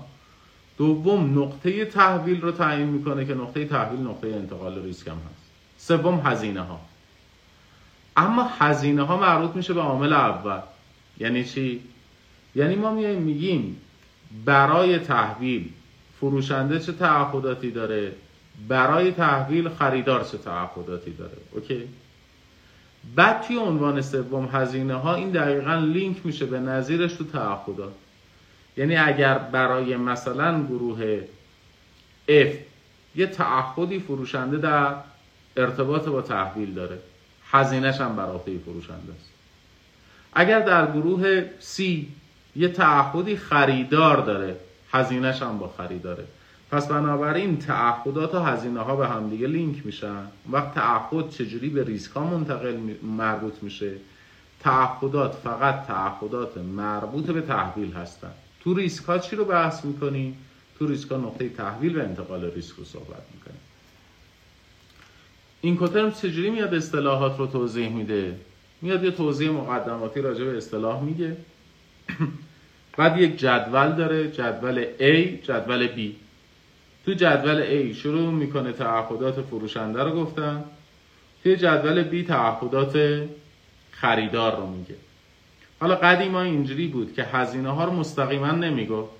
دوم 0.77 1.39
نقطه 1.39 1.85
تحویل 1.85 2.41
رو 2.41 2.51
تعیین 2.51 2.87
می‌کنه 2.87 3.25
که 3.25 3.33
نقطه 3.33 3.65
تحویل 3.65 3.99
نقطه 3.99 4.27
انتقال 4.27 4.83
ریسک 4.83 5.07
هم 5.07 5.13
هست. 5.13 5.43
سوم 5.77 6.21
هزینه 6.25 6.61
ها 6.61 6.79
اما 8.17 8.49
هزینه 8.59 9.03
ها 9.03 9.17
مربوط 9.17 9.55
میشه 9.55 9.73
به 9.73 9.81
عامل 9.81 10.13
اول. 10.13 10.59
یعنی 11.19 11.43
چی؟ 11.43 11.81
یعنی 12.55 12.75
ما 12.75 12.91
میگیم 12.91 13.77
برای 14.45 14.99
تحویل 14.99 15.69
فروشنده 16.19 16.79
چه 16.79 16.91
تعهداتی 16.91 17.71
داره؟ 17.71 18.11
برای 18.67 19.11
تحویل 19.11 19.69
خریدار 19.69 20.23
چه 20.23 20.37
تعهداتی 20.37 21.11
داره؟ 21.11 21.37
اوکی؟ 21.51 21.87
بعد 23.15 23.41
توی 23.41 23.57
عنوان 23.57 24.01
سوم 24.01 24.49
هزینه 24.51 24.93
ها 24.93 25.15
این 25.15 25.29
دقیقا 25.29 25.75
لینک 25.75 26.17
میشه 26.25 26.45
به 26.45 26.59
نظیرش 26.59 27.13
تو 27.13 27.23
تعهدات. 27.23 27.93
یعنی 28.77 28.95
اگر 28.95 29.37
برای 29.37 29.97
مثلا 29.97 30.63
گروه 30.63 31.21
F 32.29 32.55
یه 33.15 33.27
تعهدی 33.27 33.99
فروشنده 33.99 34.57
در 34.57 34.95
ارتباط 35.57 36.05
با 36.05 36.21
تحویل 36.21 36.73
داره 36.73 36.99
هزینهش 37.51 38.01
هم 38.01 38.15
بر 38.15 38.37
فروشنده 38.37 39.13
است. 39.13 39.29
اگر 40.33 40.59
در 40.59 40.91
گروه 40.91 41.41
C 41.41 41.83
یه 42.55 42.67
تعهدی 42.67 43.35
خریدار 43.35 44.17
داره 44.17 44.55
هزینهش 44.91 45.41
هم 45.41 45.57
با 45.57 45.73
خریداره. 45.77 46.23
پس 46.71 46.87
بنابراین 46.87 47.57
تعهدات 47.57 48.35
و 48.35 48.39
هزینه 48.39 48.79
ها 48.79 48.95
به 48.95 49.07
هم 49.07 49.29
دیگه 49.29 49.47
لینک 49.47 49.85
میشن. 49.85 50.27
وقت 50.51 50.73
تعهد 50.73 51.29
چجوری 51.29 51.69
به 51.69 51.83
ریسک 51.83 52.11
ها 52.11 52.23
منتقل 52.23 52.77
مربوط 53.03 53.53
میشه؟ 53.61 53.91
تعهدات 54.59 55.35
فقط 55.43 55.85
تعهدات 55.87 56.57
مربوط 56.57 57.25
به 57.25 57.41
تحویل 57.41 57.93
هستن. 57.93 58.31
تو 58.63 58.73
ریسک 58.73 59.03
ها 59.03 59.17
چی 59.17 59.35
رو 59.35 59.45
بحث 59.45 59.85
می‌کنیم 59.85 60.37
تو 60.79 60.87
ریسک 60.87 61.11
ها 61.11 61.17
نقطه 61.17 61.49
تحویل 61.49 61.97
و 61.97 62.01
انتقال 62.01 62.51
ریسک 62.51 62.75
رو 62.75 62.85
صحبت 62.85 63.23
می‌کنیم 63.33 63.59
این 65.61 65.77
کوترم 65.77 66.11
چجوری 66.11 66.49
میاد 66.49 66.73
اصطلاحات 66.73 67.39
رو 67.39 67.47
توضیح 67.47 67.89
میده؟ 67.89 68.35
میاد 68.81 69.03
یه 69.03 69.11
توضیح 69.11 69.49
مقدماتی 69.49 70.21
راجع 70.21 70.45
به 70.45 70.57
اصطلاح 70.57 71.03
میگه. 71.03 71.37
بعد 72.97 73.17
یک 73.17 73.37
جدول 73.37 73.91
داره 73.91 74.31
جدول 74.31 74.85
A 74.99 75.45
جدول 75.45 75.87
B. 75.87 76.11
تو 77.05 77.13
جدول 77.13 77.91
A 77.91 77.95
شروع 77.95 78.31
می‌کنه 78.31 78.71
تعهدات 78.71 79.41
فروشنده 79.41 80.03
رو 80.03 80.11
گفتن. 80.11 80.63
توی 81.43 81.55
جدول 81.55 82.03
B 82.03 82.27
تعهدات 82.27 83.23
خریدار 83.91 84.57
رو 84.57 84.67
میگه. 84.67 84.95
حالا 85.79 85.95
قدیما 85.95 86.41
اینجوری 86.41 86.87
بود 86.87 87.13
که 87.13 87.23
هزینه 87.23 87.69
ها 87.69 87.85
رو 87.85 87.93
مستقیما 87.93 88.51
نمی‌گفت. 88.51 89.11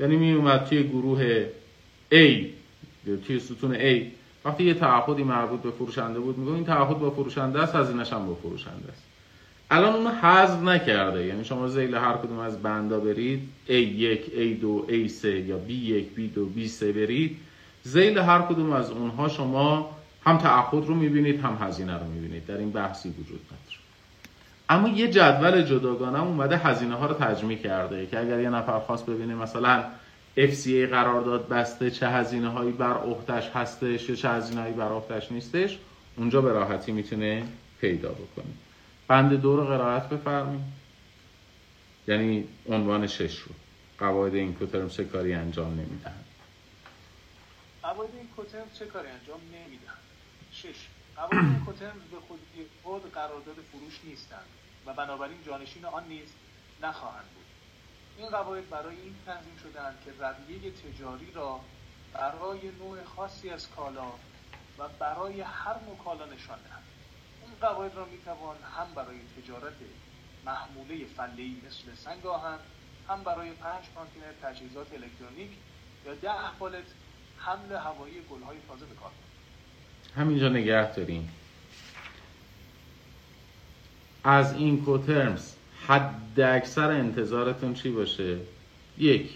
یعنی 0.00 0.16
می 0.16 0.32
اومد 0.32 0.64
توی 0.64 0.82
گروه 0.82 1.44
A 2.12 2.44
توی 3.26 3.40
ستون 3.40 3.74
A. 3.74 4.02
وقتی 4.44 4.64
یه 4.64 4.74
تعهدی 4.74 5.22
مربوط 5.24 5.60
به 5.60 5.70
فروشنده 5.70 6.20
بود 6.20 6.38
میگه 6.38 6.52
این 6.52 6.64
تعهد 6.64 6.98
با 6.98 7.10
فروشنده 7.10 7.62
است 7.62 7.74
هزینه‌ش 7.74 8.12
هم 8.12 8.26
با 8.26 8.34
فروشنده 8.34 8.92
است. 8.92 9.02
الان 9.70 9.94
اونو 9.94 10.10
حذف 10.10 10.62
نکرده. 10.62 11.26
یعنی 11.26 11.44
شما 11.44 11.68
زیل 11.68 11.94
هر 11.94 12.16
کدوم 12.16 12.38
از 12.38 12.62
بندا 12.62 13.00
برید 13.00 13.48
A1, 13.68 14.18
A2, 14.18 14.90
A3 14.90 15.24
یا 15.24 15.60
B1, 15.68 16.18
B2, 16.18 16.58
B3 16.58 16.82
برید 16.82 17.36
زیل 17.82 18.18
هر 18.18 18.42
کدوم 18.42 18.72
از 18.72 18.90
اونها 18.90 19.28
شما 19.28 19.96
هم 20.24 20.38
تعهد 20.38 20.86
رو 20.86 20.94
می‌بینید 20.94 21.40
هم 21.40 21.58
هزینه 21.60 21.98
رو 21.98 22.06
می‌بینید. 22.06 22.46
در 22.46 22.56
این 22.56 22.70
بحثی 22.70 23.08
وجود 23.08 23.40
نداره. 23.46 23.89
اما 24.70 24.88
یه 24.88 25.10
جدول 25.10 25.62
جداگانه 25.62 26.22
اومده 26.22 26.56
هزینه 26.56 26.94
ها 26.94 27.06
رو 27.06 27.14
تجمیع 27.14 27.58
کرده 27.58 28.06
که 28.06 28.20
اگر 28.20 28.40
یه 28.40 28.50
نفر 28.50 28.78
خواست 28.80 29.06
ببینه 29.06 29.34
مثلا 29.34 29.84
FCA 30.36 30.90
قرارداد 30.90 31.48
بسته 31.48 31.90
چه 31.90 32.08
هزینه 32.08 32.48
هایی 32.48 32.72
بر 32.72 32.92
عهدهش 32.92 33.48
هستش 33.54 34.10
چه 34.10 34.28
هزینه 34.28 34.60
هایی 34.60 34.74
بر 34.74 34.88
عهدهش 34.88 35.32
نیستش 35.32 35.78
اونجا 36.16 36.40
به 36.40 36.52
راحتی 36.52 36.92
می‌تونه 36.92 37.42
پیدا 37.80 38.08
بکنه. 38.08 38.52
بند 39.08 39.32
دو 39.32 39.56
رو 39.56 39.64
قرائت 39.64 40.08
بفرمایید. 40.08 40.60
یعنی 42.08 42.44
عنوان 42.68 43.06
شش 43.06 43.38
رو. 43.38 43.54
قواعد 43.98 44.34
این 44.34 44.54
کوترم 44.54 44.88
چه 44.88 45.04
کاری 45.04 45.34
انجام 45.34 45.72
نمی‌دهند. 45.72 46.24
قواعد 47.82 48.10
این 48.16 48.28
کوترم 48.36 48.66
چه 48.78 48.86
کاری 48.86 49.08
انجام 49.08 49.40
نمی‌دهند. 49.54 49.98
شش. 50.52 50.86
قواعد 51.16 51.34
این 51.44 51.64
کوترم 51.66 51.96
به 52.10 52.16
خود 52.28 52.40
خود 52.82 53.12
قرارداد 53.12 53.56
فروش 53.72 54.00
نیستند. 54.04 54.59
و 54.86 54.92
بنابراین 54.92 55.42
جانشین 55.46 55.84
آن 55.84 56.08
نیز 56.08 56.28
نخواهند 56.82 57.28
بود. 57.34 57.44
این 58.18 58.30
قواعد 58.30 58.70
برای 58.70 58.96
این 58.96 59.14
تنظیم 59.26 59.56
شدند 59.62 59.98
که 60.04 60.10
رویه 60.18 60.70
تجاری 60.70 61.32
را 61.32 61.60
برای 62.14 62.70
نوع 62.78 63.04
خاصی 63.04 63.50
از 63.50 63.70
کالا 63.70 64.12
و 64.78 64.88
برای 64.98 65.40
هر 65.40 65.74
نوع 65.86 65.96
کالا 66.04 66.26
نشان 66.26 66.58
دهند 66.58 66.84
این 67.42 67.52
قواعد 67.60 67.94
را 67.94 68.04
می‌توان 68.04 68.56
هم 68.76 68.94
برای 68.94 69.18
تجارت 69.36 69.74
محموله 70.46 71.04
فله‌ای 71.16 71.56
مثل 71.66 71.94
سنگ 71.94 72.26
آهن 72.26 72.58
هم 73.08 73.24
برای 73.24 73.50
پنج 73.50 73.84
کانتینر 73.94 74.32
تجهیزات 74.42 74.92
الکترونیک 74.92 75.50
یا 76.06 76.14
ده 76.14 76.58
پالت 76.58 76.84
حمل 77.38 77.72
هوایی 77.76 78.22
گلهای 78.30 78.56
تازه 78.68 78.86
به 78.86 78.94
کار 78.94 79.10
همینجا 80.16 80.48
نگه 80.48 80.92
داریم 80.92 81.32
از 84.24 84.54
این 84.54 84.84
کوترمز 84.84 85.52
حد 85.86 86.40
اکثر 86.40 86.90
انتظارتون 86.90 87.74
چی 87.74 87.90
باشه؟ 87.90 88.36
یک. 88.98 89.30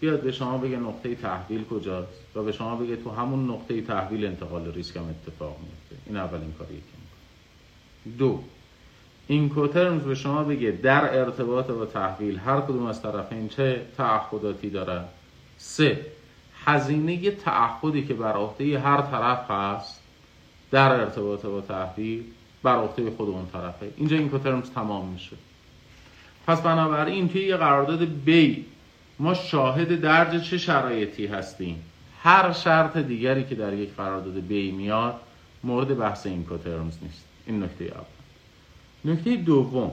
بیاد 0.00 0.20
به 0.20 0.32
شما 0.32 0.58
بگه 0.58 0.76
نقطه 0.76 1.14
تحویل 1.14 1.64
کجاست 1.64 2.36
و 2.36 2.42
به 2.42 2.52
شما 2.52 2.76
بگه 2.76 2.96
تو 2.96 3.10
همون 3.10 3.50
نقطه 3.50 3.82
تحویل 3.82 4.26
انتقال 4.26 4.72
ریسک 4.72 4.96
هم 4.96 5.08
اتفاق 5.08 5.56
میفته. 5.60 5.96
این 6.06 6.16
اولین 6.16 6.52
کاری 6.52 6.74
که 6.74 8.10
دو. 8.18 8.42
این 9.26 9.48
کوترمز 9.48 10.02
به 10.02 10.14
شما 10.14 10.44
بگه 10.44 10.70
در 10.70 11.18
ارتباط 11.18 11.66
با 11.66 11.86
تحویل 11.86 12.38
هر 12.38 12.60
کدوم 12.60 12.86
از 12.86 13.02
طرفین 13.02 13.48
چه 13.48 13.82
تعهداتی 13.96 14.70
دارن. 14.70 15.04
سه. 15.56 16.06
هزینه 16.64 17.30
تعهدی 17.30 18.06
که 18.06 18.14
بر 18.14 18.32
عهده 18.32 18.78
هر 18.78 19.00
طرف 19.02 19.50
هست 19.50 20.00
در 20.70 20.92
ارتباط 20.92 21.46
با 21.46 21.60
تحویل 21.60 22.24
بر 22.68 22.76
عهده 22.76 23.10
خود 23.10 23.28
اون 23.28 23.46
طرفه. 23.52 23.90
اینجا 23.96 24.16
این 24.16 24.28
کوترمز 24.28 24.70
تمام 24.70 25.08
میشه. 25.08 25.36
پس 26.46 26.60
بنابراین 26.60 27.28
توی 27.28 27.44
یه 27.44 27.56
قرارداد 27.56 28.04
بی 28.04 28.64
ما 29.18 29.34
شاهد 29.34 30.00
درج 30.00 30.42
چه 30.42 30.58
شرایطی 30.58 31.26
هستیم؟ 31.26 31.82
هر 32.22 32.52
شرط 32.52 32.96
دیگری 32.96 33.44
که 33.44 33.54
در 33.54 33.72
یک 33.72 33.94
قرارداد 33.94 34.34
بی 34.34 34.70
میاد 34.70 35.14
مورد 35.64 35.98
بحث 35.98 36.26
اینکوترمز 36.26 36.98
نیست. 37.02 37.24
این 37.46 37.62
نکته 37.62 37.84
اول. 37.84 39.12
نکته 39.12 39.36
دوم. 39.36 39.90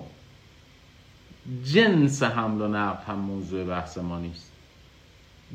جنس 1.63 2.24
حمل 2.24 2.62
و 2.62 2.67
نقل 2.67 3.03
هم 3.08 3.20
موضوع 3.20 3.63
بحث 3.63 3.98
ما 3.98 4.20
نیست. 4.20 4.51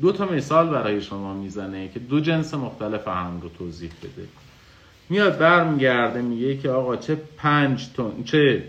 دو 0.01 0.11
تا 0.11 0.25
مثال 0.25 0.69
برای 0.69 1.01
شما 1.01 1.33
می‌زنه 1.33 1.87
که 1.87 1.99
دو 1.99 2.19
جنس 2.19 2.53
مختلف 2.53 3.07
هم 3.07 3.41
رو 3.41 3.49
توضیح 3.49 3.91
بده. 4.03 4.27
میاد 5.11 5.37
برمیگرده 5.37 6.21
میگه 6.21 6.57
که 6.57 6.69
آقا 6.69 6.95
چه 6.95 7.17
پنج 7.37 7.87
تن 7.87 8.23
چه 8.25 8.63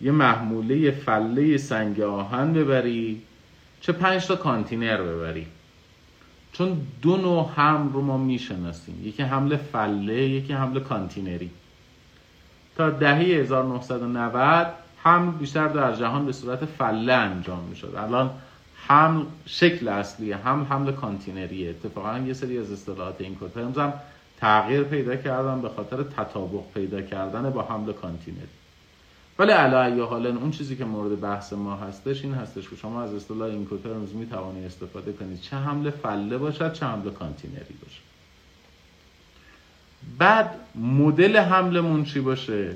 یه 0.00 0.12
محموله 0.12 0.90
فله 0.90 1.56
سنگ 1.56 2.00
آهن 2.00 2.52
ببری 2.52 3.22
چه 3.80 3.92
پنج 3.92 4.26
تا 4.26 4.36
کانتینر 4.36 5.02
ببری. 5.02 5.46
چون 6.52 6.76
دو 7.02 7.16
نوع 7.16 7.50
حمل 7.56 7.92
رو 7.92 8.02
ما 8.02 8.18
می‌شناسیم. 8.18 9.06
یکی 9.06 9.22
حمل 9.22 9.56
فله 9.56 10.14
یکی 10.14 10.52
حمل 10.52 10.80
کانتینری. 10.80 11.50
تا 12.76 12.90
دهه 12.90 13.18
1990 13.18 14.66
حمل 15.02 15.30
بیشتر 15.30 15.68
در 15.68 15.96
جهان 15.96 16.26
به 16.26 16.32
صورت 16.32 16.64
فله 16.64 17.12
انجام 17.12 17.64
می‌شد. 17.70 17.94
الان 17.96 18.30
حمل 18.76 19.22
شکل 19.46 19.88
اصلی 19.88 20.32
هم 20.32 20.66
حمل 20.70 20.92
کانتینریه. 20.92 21.70
اتفاقا 21.70 22.18
یه 22.18 22.32
سری 22.32 22.58
از 22.58 22.72
اصطلاحات 22.72 23.20
اینکوترمز 23.20 23.36
هم 23.76 23.92
تغییر 24.40 24.82
پیدا 24.82 25.16
کردن 25.16 25.60
به 25.60 25.68
خاطر 25.68 26.02
تطابق 26.02 26.62
پیدا 26.74 27.02
کردن 27.02 27.50
با 27.50 27.62
حمل 27.62 27.92
کانتینری 27.92 28.48
ولی 29.38 29.52
علی 29.52 30.00
حالا 30.00 30.30
اون 30.30 30.50
چیزی 30.50 30.76
که 30.76 30.84
مورد 30.84 31.20
بحث 31.20 31.52
ما 31.52 31.76
هستش 31.76 32.24
این 32.24 32.34
هستش 32.34 32.68
که 32.68 32.76
شما 32.76 33.02
از 33.02 33.14
اصطلاح 33.14 33.48
اینکوترمز 33.48 34.14
می 34.14 34.26
توانید 34.26 34.64
استفاده 34.64 35.12
کنید 35.12 35.40
چه 35.40 35.56
حمل 35.56 35.90
فله 35.90 36.38
باشد 36.38 36.72
چه 36.72 36.86
حمل 36.86 37.10
کانتینری 37.10 37.74
باشه 37.82 38.00
بعد 40.18 40.50
مدل 40.74 41.36
حملمون 41.36 42.04
چی 42.04 42.20
باشه؟ 42.20 42.74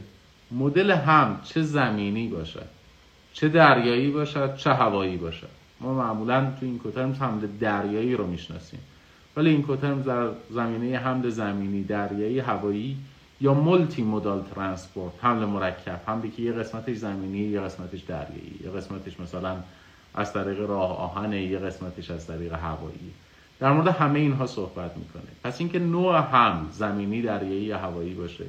مدل 0.51 0.91
هم 0.91 1.41
چه 1.45 1.63
زمینی 1.63 2.29
باشد؟ 2.29 2.69
چه 3.33 3.49
دریایی 3.49 4.11
باشد؟ 4.11 4.57
چه 4.57 4.75
هوایی 4.75 5.17
باشد؟ 5.17 5.49
ما 5.81 5.95
معمولا 5.95 6.53
تو 6.61 6.67
این 6.67 6.79
کوترمز 6.79 7.19
حمل 7.19 7.47
دریایی 7.61 8.15
رو 8.15 8.27
می‌شناسیم. 8.27 8.81
ولی 9.39 9.51
این 9.51 9.63
کوترمز 9.63 10.05
در 10.05 10.29
زمینه 10.51 10.99
حمل 10.99 11.29
زمینی 11.29 11.85
دریایی 11.85 12.39
هوایی 12.39 12.97
یا 13.41 13.55
multimodal 13.55 14.43
transport 14.55 15.13
حمل 15.23 15.45
مرکب 15.45 16.01
حملی 16.07 16.31
که 16.31 16.43
یه 16.43 16.53
قسمتش 16.53 16.97
زمینی 16.97 17.39
یه 17.39 17.61
قسمتش 17.61 18.01
دریایی 18.01 18.61
یه 18.65 18.71
قسمتش 18.71 19.21
مثلا 19.21 19.57
از 20.15 20.33
طریق 20.33 20.61
راه 20.61 20.99
آهن 20.99 21.33
یه 21.33 21.59
قسمتش 21.59 22.11
از 22.11 22.27
طریق 22.27 22.53
هوایی. 22.53 23.13
در 23.61 23.73
مورد 23.73 23.89
همه 23.89 24.19
اینها 24.19 24.47
صحبت 24.47 24.97
می‌کنه 24.97 25.31
پس 25.45 25.61
اینکه 25.61 25.79
نوع 25.79 26.19
حمل 26.33 26.69
زمینی 26.73 27.23
دریایی 27.23 27.65
یا 27.65 27.79
هوایی 27.79 28.15
باشه 28.15 28.45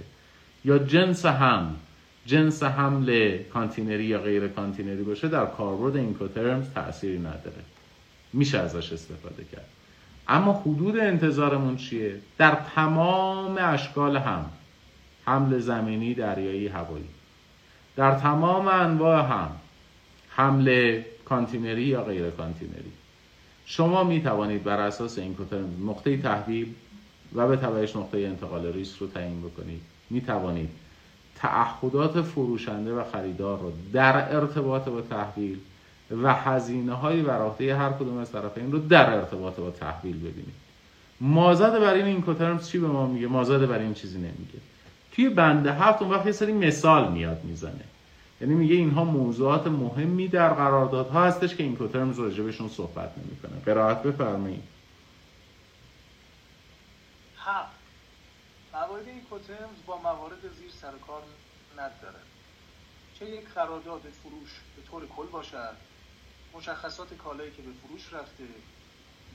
یا 0.65 0.77
جنس 0.77 1.25
حمل 1.25 1.75
جنس 2.25 2.63
حمل 2.63 3.37
کانتینری 3.53 4.05
یا 4.05 4.19
غیر 4.19 4.47
کانتینری 4.47 5.03
باشه 5.03 5.27
در 5.27 5.45
کاربرد 5.45 5.95
اینکوترمز 5.95 6.69
تأثیری 6.69 7.19
نداره. 7.19 7.63
میشه 8.33 8.57
ازش 8.57 8.93
استفاده 8.93 9.43
کرد. 9.51 9.78
اما 10.29 10.53
حدود 10.53 10.97
انتظارمون 10.97 11.75
چیه؟ 11.75 12.15
در 12.37 12.57
تمام 12.75 13.57
اشکال 13.59 14.17
حمل. 14.17 14.45
حمل 15.25 15.59
زمینی 15.59 16.13
دریایی 16.13 16.67
هوایی. 16.67 17.09
در 17.95 18.15
تمام 18.15 18.67
انواع 18.67 19.25
حمل. 19.25 19.51
حمل 20.29 21.01
کانتینری 21.25 21.83
یا 21.83 22.03
غیر 22.03 22.29
کانتینری. 22.29 22.91
شما 23.65 24.03
می 24.03 24.21
توانید 24.21 24.63
بر 24.63 24.79
اساس 24.79 25.17
این 25.17 25.35
نقطه 25.85 26.17
تحویل 26.17 26.73
و 27.35 27.47
به 27.47 27.55
تبعش 27.55 27.95
نقطه 27.95 28.17
انتقال 28.17 28.73
ریسک 28.73 28.99
رو 28.99 29.07
تعیین 29.07 29.41
بکنید. 29.41 29.81
می 30.09 30.21
توانید 30.21 30.69
تعهدات 31.35 32.21
فروشنده 32.21 32.93
و 32.93 33.03
خریدار 33.11 33.59
رو 33.59 33.71
در 33.93 34.35
ارتباط 34.35 34.83
با 34.83 35.01
تحویل 35.01 35.59
و 36.11 36.33
هزینه 36.33 36.93
های 36.93 37.21
بر 37.21 37.41
هر 37.61 37.91
کدوم 37.91 38.17
از 38.17 38.31
طرفین 38.31 38.71
رو 38.71 38.79
در 38.79 39.13
ارتباط 39.13 39.55
با 39.55 39.71
تحویل 39.71 40.19
ببینید 40.19 40.69
مازد 41.21 41.79
بر 41.79 41.93
این 41.93 42.05
این 42.05 42.59
چی 42.59 42.79
به 42.79 42.87
ما 42.87 43.07
میگه؟ 43.07 43.27
مازد 43.27 43.65
بر 43.65 43.79
این 43.79 43.93
چیزی 43.93 44.17
نمیگه. 44.17 44.59
توی 45.11 45.29
بنده 45.29 45.73
هفت 45.73 46.01
اون 46.01 46.11
وقت 46.11 46.25
یه 46.25 46.31
سری 46.31 46.53
مثال 46.53 47.11
میاد 47.11 47.43
می‌زنه. 47.43 47.83
یعنی 48.41 48.53
میگه 48.53 48.75
اینها 48.75 49.03
موضوعات 49.03 49.67
مهمی 49.67 50.27
در 50.27 50.53
قراردادها 50.53 51.23
هستش 51.23 51.55
که 51.55 51.63
این 51.63 51.75
کوترمز 51.75 52.19
راجبشون 52.19 52.69
صحبت 52.69 53.11
نمی‌کنه. 53.17 53.61
قرائت 53.65 54.03
بفرمایید. 54.03 54.63
هفت 57.37 57.71
موارد 58.73 59.07
این 59.07 59.21
کوترمز 59.29 59.77
با 59.85 59.97
موارد 59.97 60.41
زیر 60.59 60.71
سر 60.81 60.91
کار 61.07 61.21
نداره. 61.77 62.19
چه 63.19 63.29
یک 63.29 63.47
قرارداد 63.55 64.01
فروش 64.23 64.49
به 64.75 64.91
طور 64.91 65.07
کل 65.17 65.25
باشد 65.31 65.88
مشخصات 66.53 67.13
کالایی 67.13 67.51
که 67.51 67.61
به 67.61 67.71
فروش 67.73 68.13
رفته 68.13 68.47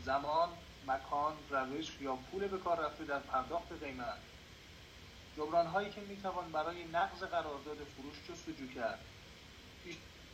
زمان 0.05 0.49
مکان 0.87 1.35
روش 1.51 2.01
یا 2.01 2.17
پول 2.17 2.49
به 2.49 2.59
کار 2.59 2.81
رفته 2.81 3.05
در 3.05 3.19
پرداخت 3.19 3.73
قیمت. 3.85 4.19
جبران 5.37 5.67
هایی 5.67 5.91
که 5.91 6.01
می‌توان 6.01 6.53
برای 6.53 6.85
نقض 6.85 7.23
قرارداد 7.23 7.77
فروش 7.97 8.17
جستجو 8.29 8.67
کرد. 8.75 8.99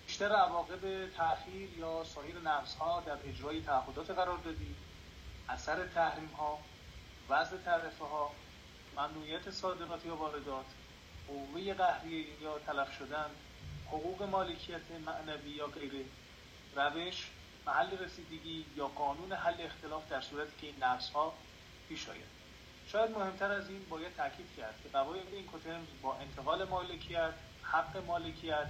بیشتر 0.06 0.32
عواقب 0.32 1.10
تأخیر 1.16 1.78
یا 1.78 2.04
سایر 2.04 2.38
نقض 2.38 2.74
ها 2.74 3.00
در 3.00 3.18
اجرای 3.28 3.62
تعهدات 3.62 4.10
قراردادی 4.10 4.74
اثر 5.48 5.86
تحریم 5.86 6.30
ها 6.38 6.58
وضع 7.28 7.56
تعرفه 7.56 8.04
ها 8.04 8.30
ممنوعیت 8.96 9.50
صادرات 9.50 10.06
یا 10.06 10.16
واردات 10.16 10.64
قوه 11.28 11.74
قهریه 11.74 12.26
یا 12.42 12.58
تلف 12.58 12.98
شدن 12.98 13.30
حقوق 13.86 14.22
مالکیت 14.22 14.90
معنوی 15.06 15.50
یا 15.50 15.66
غیره. 15.66 16.04
روش 16.76 17.26
محل 17.66 17.98
رسیدگی 18.04 18.64
یا 18.76 18.86
قانون 18.86 19.32
حل 19.32 19.54
اختلاف 19.58 20.10
در 20.10 20.20
صورتی 20.20 20.52
که 20.60 20.66
این 20.66 20.76
نقص 20.82 21.10
ها 21.10 21.32
پیش 21.88 22.08
آید. 22.08 22.30
شاید 22.92 23.10
مهمتر 23.10 23.52
از 23.52 23.68
این 23.68 23.78
باید 23.90 24.16
تاکید 24.16 24.46
کرد 24.56 24.74
که 24.82 24.88
قواعد 24.88 25.22
این 25.32 25.44
کوترمز 25.44 25.86
با 26.02 26.16
انتقال 26.16 26.68
مالکیت 26.68 27.30
حق 27.62 28.06
مالکیت 28.06 28.66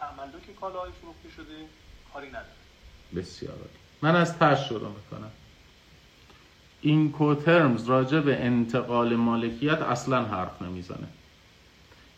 تملک 0.00 0.56
کالاهای 0.60 0.90
فروخته 0.92 1.30
شده 1.36 1.66
کاری 2.12 2.28
نداره. 2.28 2.46
بسیار 3.16 3.54
من 4.02 4.16
از 4.16 4.38
تش 4.38 4.68
شروع 4.68 4.88
می‌کنم. 4.88 5.30
این 6.80 7.12
کوترمز 7.12 7.88
راجع 7.88 8.20
به 8.20 8.44
انتقال 8.44 9.16
مالکیت 9.16 9.78
اصلا 9.78 10.24
حرف 10.24 10.62
نمی‌زنه. 10.62 11.08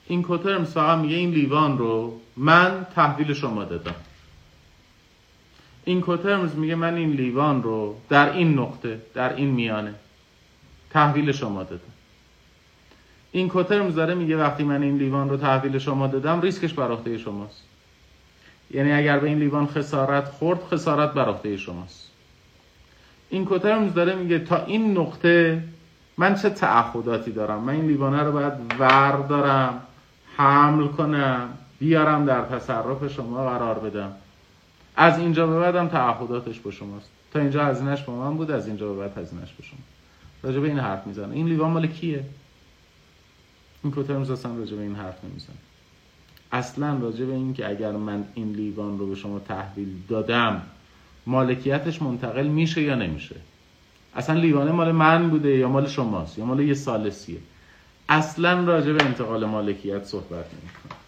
این 0.06 0.22
کوترمز 0.22 0.72
فقط 0.72 0.98
میگه 0.98 1.16
این 1.16 1.30
لیوان 1.30 1.78
رو 1.78 2.20
من 2.36 2.86
تحویل 2.94 3.34
شما 3.34 3.64
دادم. 3.64 3.94
این 5.84 6.00
کوترمز 6.00 6.54
میگه 6.54 6.74
من 6.74 6.94
این 6.94 7.10
لیوان 7.10 7.62
رو 7.62 7.96
در 8.08 8.32
این 8.32 8.58
نقطه 8.58 9.00
در 9.14 9.36
این 9.36 9.50
میانه 9.50 9.94
تحویل 10.90 11.32
شما 11.32 11.62
دادم. 11.62 11.80
این 13.32 13.48
کوترمز 13.48 13.94
داره 13.94 14.14
میگه 14.14 14.36
وقتی 14.36 14.64
من 14.64 14.82
این 14.82 14.98
لیوان 14.98 15.28
رو 15.28 15.36
تحویل 15.36 15.78
شما 15.78 16.06
دادم 16.06 16.40
ریسکش 16.40 16.72
بر 16.72 16.90
عهده 16.90 17.18
شماست. 17.18 17.62
یعنی 18.70 18.92
اگر 18.92 19.18
به 19.18 19.28
این 19.28 19.38
لیوان 19.38 19.66
خسارت 19.66 20.24
خورد 20.24 20.60
خسارت 20.72 21.12
بر 21.12 21.28
عهده 21.28 21.56
شماست. 21.56 22.10
این 23.30 23.44
کوترمز 23.44 23.94
داره 23.94 24.14
میگه 24.14 24.38
تا 24.38 24.64
این 24.64 24.98
نقطه 24.98 25.64
من 26.18 26.34
چه 26.34 26.50
تعهداتی 26.50 27.32
دارم؟ 27.32 27.62
من 27.62 27.72
این 27.72 27.86
لیوانه 27.86 28.22
رو 28.22 28.32
باید 28.32 28.52
وردارم 28.78 29.82
حمل 30.36 30.86
کنم 30.86 31.48
بیارم 31.78 32.24
در 32.24 32.42
تصرف 32.42 33.12
شما 33.12 33.50
قرار 33.50 33.78
بدم. 33.78 34.12
از 34.96 35.18
اینجا 35.18 35.46
به 35.46 35.58
بعدم 35.58 35.88
تعهداتش 35.88 36.60
با 36.60 36.70
شماست. 36.70 37.10
تا 37.32 37.40
اینجا 37.40 37.64
هزینهش 37.64 38.02
با 38.02 38.16
من 38.16 38.36
بود 38.36 38.50
از 38.50 38.66
اینجا 38.66 38.92
به 38.92 39.00
بعد 39.00 39.18
هزینهش 39.18 39.52
با 39.52 39.64
شما. 39.64 39.78
راجع 40.42 40.60
به 40.60 40.68
این 40.68 40.78
حرف 40.78 41.06
می‌زنه. 41.06 41.34
این 41.34 41.46
لیوان 41.46 41.70
مال 41.70 41.86
کیه؟ 41.86 42.24
این 43.84 43.92
کوترمز 43.92 44.30
اصلا 44.30 44.54
راجع 44.54 44.76
به 44.76 44.82
این 44.82 44.94
حرف 44.94 45.24
نمی‌زنه. 45.24 45.56
اصلا 46.52 46.98
راجع 46.98 47.24
به 47.24 47.32
این 47.32 47.54
که 47.54 47.68
اگر 47.68 47.92
من 47.92 48.24
این 48.34 48.52
لیوان 48.52 48.98
رو 48.98 49.06
به 49.06 49.14
شما 49.14 49.38
تحویل 49.38 49.88
دادم 50.08 50.62
مالکیتش 51.26 52.02
منتقل 52.02 52.46
میشه 52.46 52.82
یا 52.82 52.94
نمیشه؟ 52.94 53.36
اصلا 54.16 54.40
لیوانه 54.40 54.72
مال 54.72 54.92
من 54.92 55.30
بوده 55.30 55.56
یا 55.56 55.68
مال 55.68 55.88
شماست؟ 55.88 56.38
یا 56.38 56.44
مال 56.44 56.60
یه 56.60 56.74
سالسیه 56.74 57.38
اصلا 58.08 58.64
راجع 58.64 58.92
به 58.92 59.04
انتقال 59.04 59.44
مالکیت 59.44 60.04
صحبت 60.04 60.30
نمی‌کنه. 60.32 61.03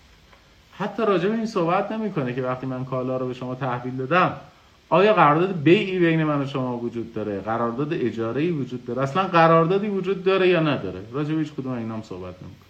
حتی 0.78 1.02
راجع 1.06 1.28
به 1.28 1.34
این 1.34 1.46
صحبت 1.46 1.92
نمی‌کنه 1.92 2.34
که 2.34 2.42
وقتی 2.42 2.66
من 2.66 2.84
کالا 2.84 3.16
رو 3.16 3.28
به 3.28 3.34
شما 3.34 3.54
تحویل 3.54 3.96
دادم 3.96 4.40
آیا 4.88 5.14
قرارداد 5.14 5.62
بیعی 5.62 5.98
بین 5.98 6.24
من 6.24 6.42
و 6.42 6.46
شما 6.46 6.78
وجود 6.78 7.14
داره؟ 7.14 7.40
قرارداد 7.40 7.92
اجاره 7.92 8.42
ای 8.42 8.50
وجود 8.50 8.84
داره؟ 8.84 9.02
اصلا 9.02 9.22
قراردادی 9.22 9.88
وجود 9.88 10.24
داره 10.24 10.48
یا 10.48 10.60
نداره؟ 10.60 11.02
راجع 11.12 11.34
به 11.34 11.40
هیچ 11.40 11.52
کدوم 11.52 11.72
اینام 11.72 12.02
صحبت 12.02 12.34
نمی‌کنه. 12.42 12.66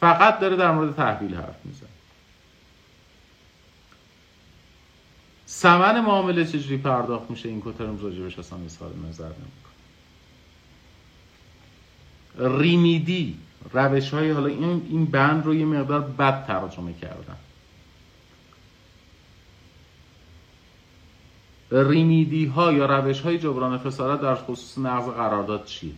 فقط 0.00 0.38
داره 0.38 0.56
در 0.56 0.70
مورد 0.70 0.96
تحویل 0.96 1.34
حرف 1.34 1.56
می‌زنه. 1.64 1.88
سمن 5.46 6.00
معامله 6.00 6.44
چجوری 6.44 6.76
پرداخت 6.76 7.30
میشه؟ 7.30 7.48
این 7.48 7.60
کوترمز 7.60 8.02
راجبش 8.02 8.38
اصلا 8.38 8.58
اظهار 8.64 8.90
نظر 9.08 9.24
نمی‌کنه. 9.24 9.70
ریمیدی 12.58 13.38
روش 13.72 14.14
های 14.14 14.30
حالا 14.30 14.46
این 14.46 14.86
این 14.90 15.04
بند 15.04 15.46
رو 15.46 15.54
یه 15.54 15.64
مقدار 15.64 16.00
بد 16.00 16.46
ترجمه 16.46 16.92
کردن. 16.92 17.36
ریمیدی 21.72 22.46
ها 22.46 22.72
یا 22.72 22.86
روش 22.86 23.20
های 23.20 23.38
جبران 23.38 23.78
خسارت 23.78 24.20
در 24.20 24.34
خصوص 24.34 24.78
نقض 24.78 25.08
قرارداد 25.08 25.64
چیه 25.64 25.92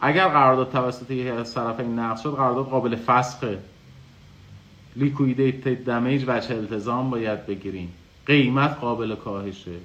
اگر 0.00 0.28
قرارداد 0.28 0.72
توسط 0.72 1.10
یه 1.10 1.32
از 1.32 1.54
طرفین 1.54 1.98
نقض 1.98 2.20
شد 2.22 2.30
قرارداد 2.30 2.66
قابل 2.66 2.96
فسخه 2.96 3.58
لیکویدیت 4.96 5.68
دمیج 5.68 6.24
وچه 6.26 6.54
التزام 6.54 7.10
باید 7.10 7.46
بگیریم. 7.46 7.92
قیمت 8.26 8.78
قابل 8.80 9.14
کاهشه. 9.14 9.76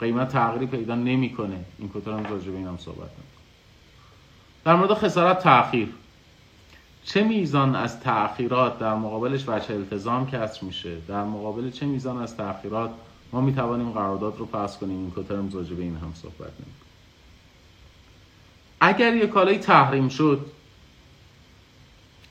قیمت 0.00 0.28
تغییری 0.28 0.66
پیدا 0.66 0.94
نمی‌کنه. 0.94 1.64
این 1.78 1.90
کتر 1.94 2.10
هم 2.10 2.24
راجع 2.24 2.50
به 2.50 2.58
صحبت 2.58 2.98
نمی‌کنه. 2.98 3.42
در 4.64 4.74
مورد 4.74 4.94
خسارت 4.94 5.42
تاخیر 5.42 5.88
چه 7.04 7.24
میزان 7.24 7.76
از 7.76 8.00
تأخیرات 8.00 8.78
در 8.78 8.94
مقابلش 8.94 9.44
وچه 9.48 9.74
التزام 9.74 10.30
کسر 10.30 10.64
میشه؟ 10.64 10.96
در 11.08 11.24
مقابل 11.24 11.70
چه 11.70 11.86
میزان 11.86 12.22
از 12.22 12.36
تأخیرات 12.36 12.90
ما 13.32 13.40
می‌توانیم 13.40 13.90
قرارداد 13.90 14.38
رو 14.38 14.46
فصل 14.46 14.78
کنیم؟ 14.80 14.98
این 14.98 15.12
کترم 15.16 15.50
راجع 15.52 15.74
به 15.74 15.82
این 15.82 15.96
هم 15.96 16.12
صحبت 16.22 16.40
نمی‌کنه 16.40 16.82
اگر 18.80 19.16
یک 19.16 19.30
کالای 19.30 19.58
تحریم 19.58 20.08
شد 20.08 20.46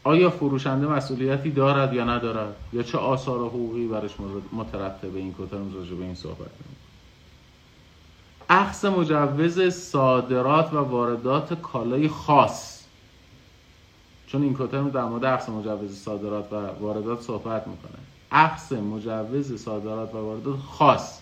آیا 0.03 0.29
فروشنده 0.29 0.87
مسئولیتی 0.87 1.51
دارد 1.51 1.93
یا 1.93 2.03
ندارد؟ 2.03 2.55
یا 2.73 2.83
چه 2.83 2.97
آثار 2.97 3.39
حقوقی 3.39 3.87
برش 3.87 4.11
مترتبه 4.53 5.19
این 5.19 5.35
کترم 5.39 5.73
راجع 5.73 5.93
به 5.93 6.03
این 6.03 6.15
صحبت 6.15 6.39
نمی‌کنه 6.39 6.81
اخذ 8.49 8.85
مجوز 8.85 9.73
صادرات 9.73 10.73
و 10.73 10.77
واردات 10.77 11.61
کالای 11.61 12.07
خاص. 12.07 12.80
چون 14.31 14.43
این 14.43 14.55
کترم 14.59 14.89
در 14.89 15.03
مورد 15.03 15.25
اخذ 15.25 15.49
مجوز 15.49 16.03
صادرات 16.03 16.53
و 16.53 16.55
واردات 16.55 17.21
صحبت 17.21 17.67
می‌کنه. 17.67 17.97
اخذ 18.31 18.73
مجوز 18.73 19.63
صادرات 19.63 20.15
و 20.15 20.17
واردات 20.17 20.59
خاص. 20.59 21.21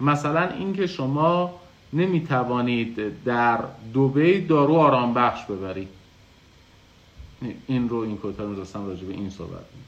مثلا 0.00 0.48
اینکه 0.48 0.86
شما 0.86 1.54
نمی‌توانید 1.92 3.24
در 3.24 3.58
دوبی 3.92 4.40
دارو 4.40 4.74
آرام 4.74 5.14
بخش 5.14 5.44
ببرید. 5.44 5.88
این 7.66 7.88
رو 7.88 7.96
این 7.96 8.16
کوتاه 8.16 8.46
رو 8.46 8.54
داشتم 8.54 8.86
راجع 8.86 9.04
به 9.04 9.12
این 9.12 9.30
صحبت 9.30 9.50
می 9.52 9.82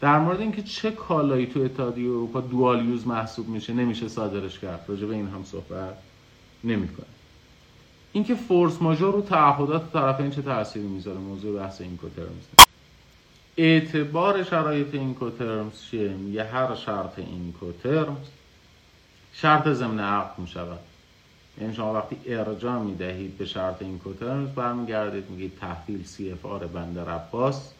در 0.00 0.18
مورد 0.18 0.40
اینکه 0.40 0.62
چه 0.62 0.90
کالایی 0.90 1.46
تو 1.46 1.60
اتحادیه 1.60 2.10
اروپا 2.10 2.40
دوال 2.40 2.88
یوز 2.88 3.06
محسوب 3.06 3.48
میشه 3.48 3.72
نمیشه 3.72 4.08
صادرش 4.08 4.58
کرد. 4.58 4.84
راجع 4.88 5.06
به 5.06 5.14
این 5.14 5.28
هم 5.28 5.44
صحبت 5.44 5.94
نمی‌کنه. 6.64 7.15
اینکه 8.16 8.34
فورس 8.34 8.82
ماژور 8.82 9.12
رو 9.14 9.22
تعهدات 9.22 9.92
طرفین 9.92 10.30
چه 10.30 10.42
تأثیری 10.42 10.86
می‌ذاره؟ 10.86 11.18
موضوع 11.18 11.60
بحث 11.60 11.80
این 11.80 11.96
کوترمز 11.96 12.44
اعتبار 13.56 14.44
شرایط 14.44 14.94
این 14.94 15.14
کوترمز 15.14 15.72
چیه؟ 15.90 16.16
یه 16.32 16.44
هر 16.44 16.74
شرط 16.74 17.18
این 17.18 17.54
کوترمز 17.60 18.26
شرط 19.32 19.68
ضمن 19.68 20.00
عقد 20.00 20.38
می‌شود. 20.38 20.78
یعنی 21.60 21.74
شما 21.74 21.94
وقتی 21.94 22.16
ارجاع 22.26 22.78
می‌دهید 22.78 23.38
به 23.38 23.44
شرط 23.44 23.82
اینکوترمز 23.82 24.48
برمیگردید 24.48 25.30
میگید 25.30 25.58
تحویل 25.60 26.04
CFR 26.04 26.66
بندر 26.66 27.08
عباس 27.08 27.72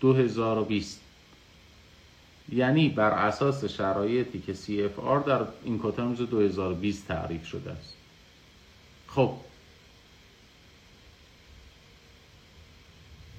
2020 0.00 1.00
یعنی 2.52 2.88
بر 2.88 3.10
اساس 3.10 3.64
شرایطی 3.64 4.40
که 4.40 4.52
CFR 4.52 5.20
در 5.20 5.40
اینکوترمز 5.64 6.18
2020 6.18 7.08
تعریف 7.08 7.46
شده 7.46 7.70
است. 7.70 7.94
خب 9.08 9.30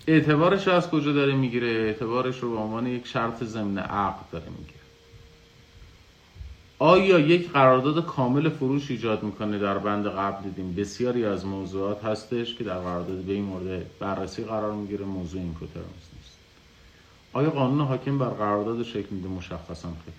اعتبارش 0.07 0.67
رو 0.67 0.73
از 0.73 0.89
کجا 0.89 1.13
داره 1.13 1.35
می‌گیره؟ 1.35 1.67
اعتبارش 1.67 2.39
رو 2.39 2.51
به 2.51 2.57
عنوان 2.57 2.87
یک 2.87 3.07
شرط 3.07 3.43
ضمن 3.43 3.77
عقد 3.77 4.29
داره 4.31 4.49
می‌گیره 4.49 4.79
آیا 6.79 7.19
یک 7.19 7.51
قرارداد 7.51 8.05
کامل 8.05 8.49
فروش 8.49 8.91
ایجاد 8.91 9.23
می‌کنه؟ 9.23 9.59
در 9.59 9.77
بند 9.77 10.07
قبل 10.07 10.43
دیدیم 10.43 10.75
بسیاری 10.75 11.25
از 11.25 11.45
موضوعات 11.45 12.05
هستش 12.05 12.55
که 12.55 12.63
در 12.63 12.79
قرارداد 12.79 13.17
بیع 13.17 13.43
مورد 13.43 13.85
بررسی 13.99 14.43
قرار 14.43 14.71
می‌گیره 14.71 15.05
موضوع 15.05 15.41
این 15.41 15.55
نیست. 15.61 16.37
آیا 17.33 17.49
قانون 17.49 17.87
حاکم 17.87 18.17
بر 18.17 18.29
قرارداد 18.29 18.83
شکل 18.83 19.07
میده؟ 19.11 19.27
مشخصا 19.27 19.87
خیر 20.05 20.13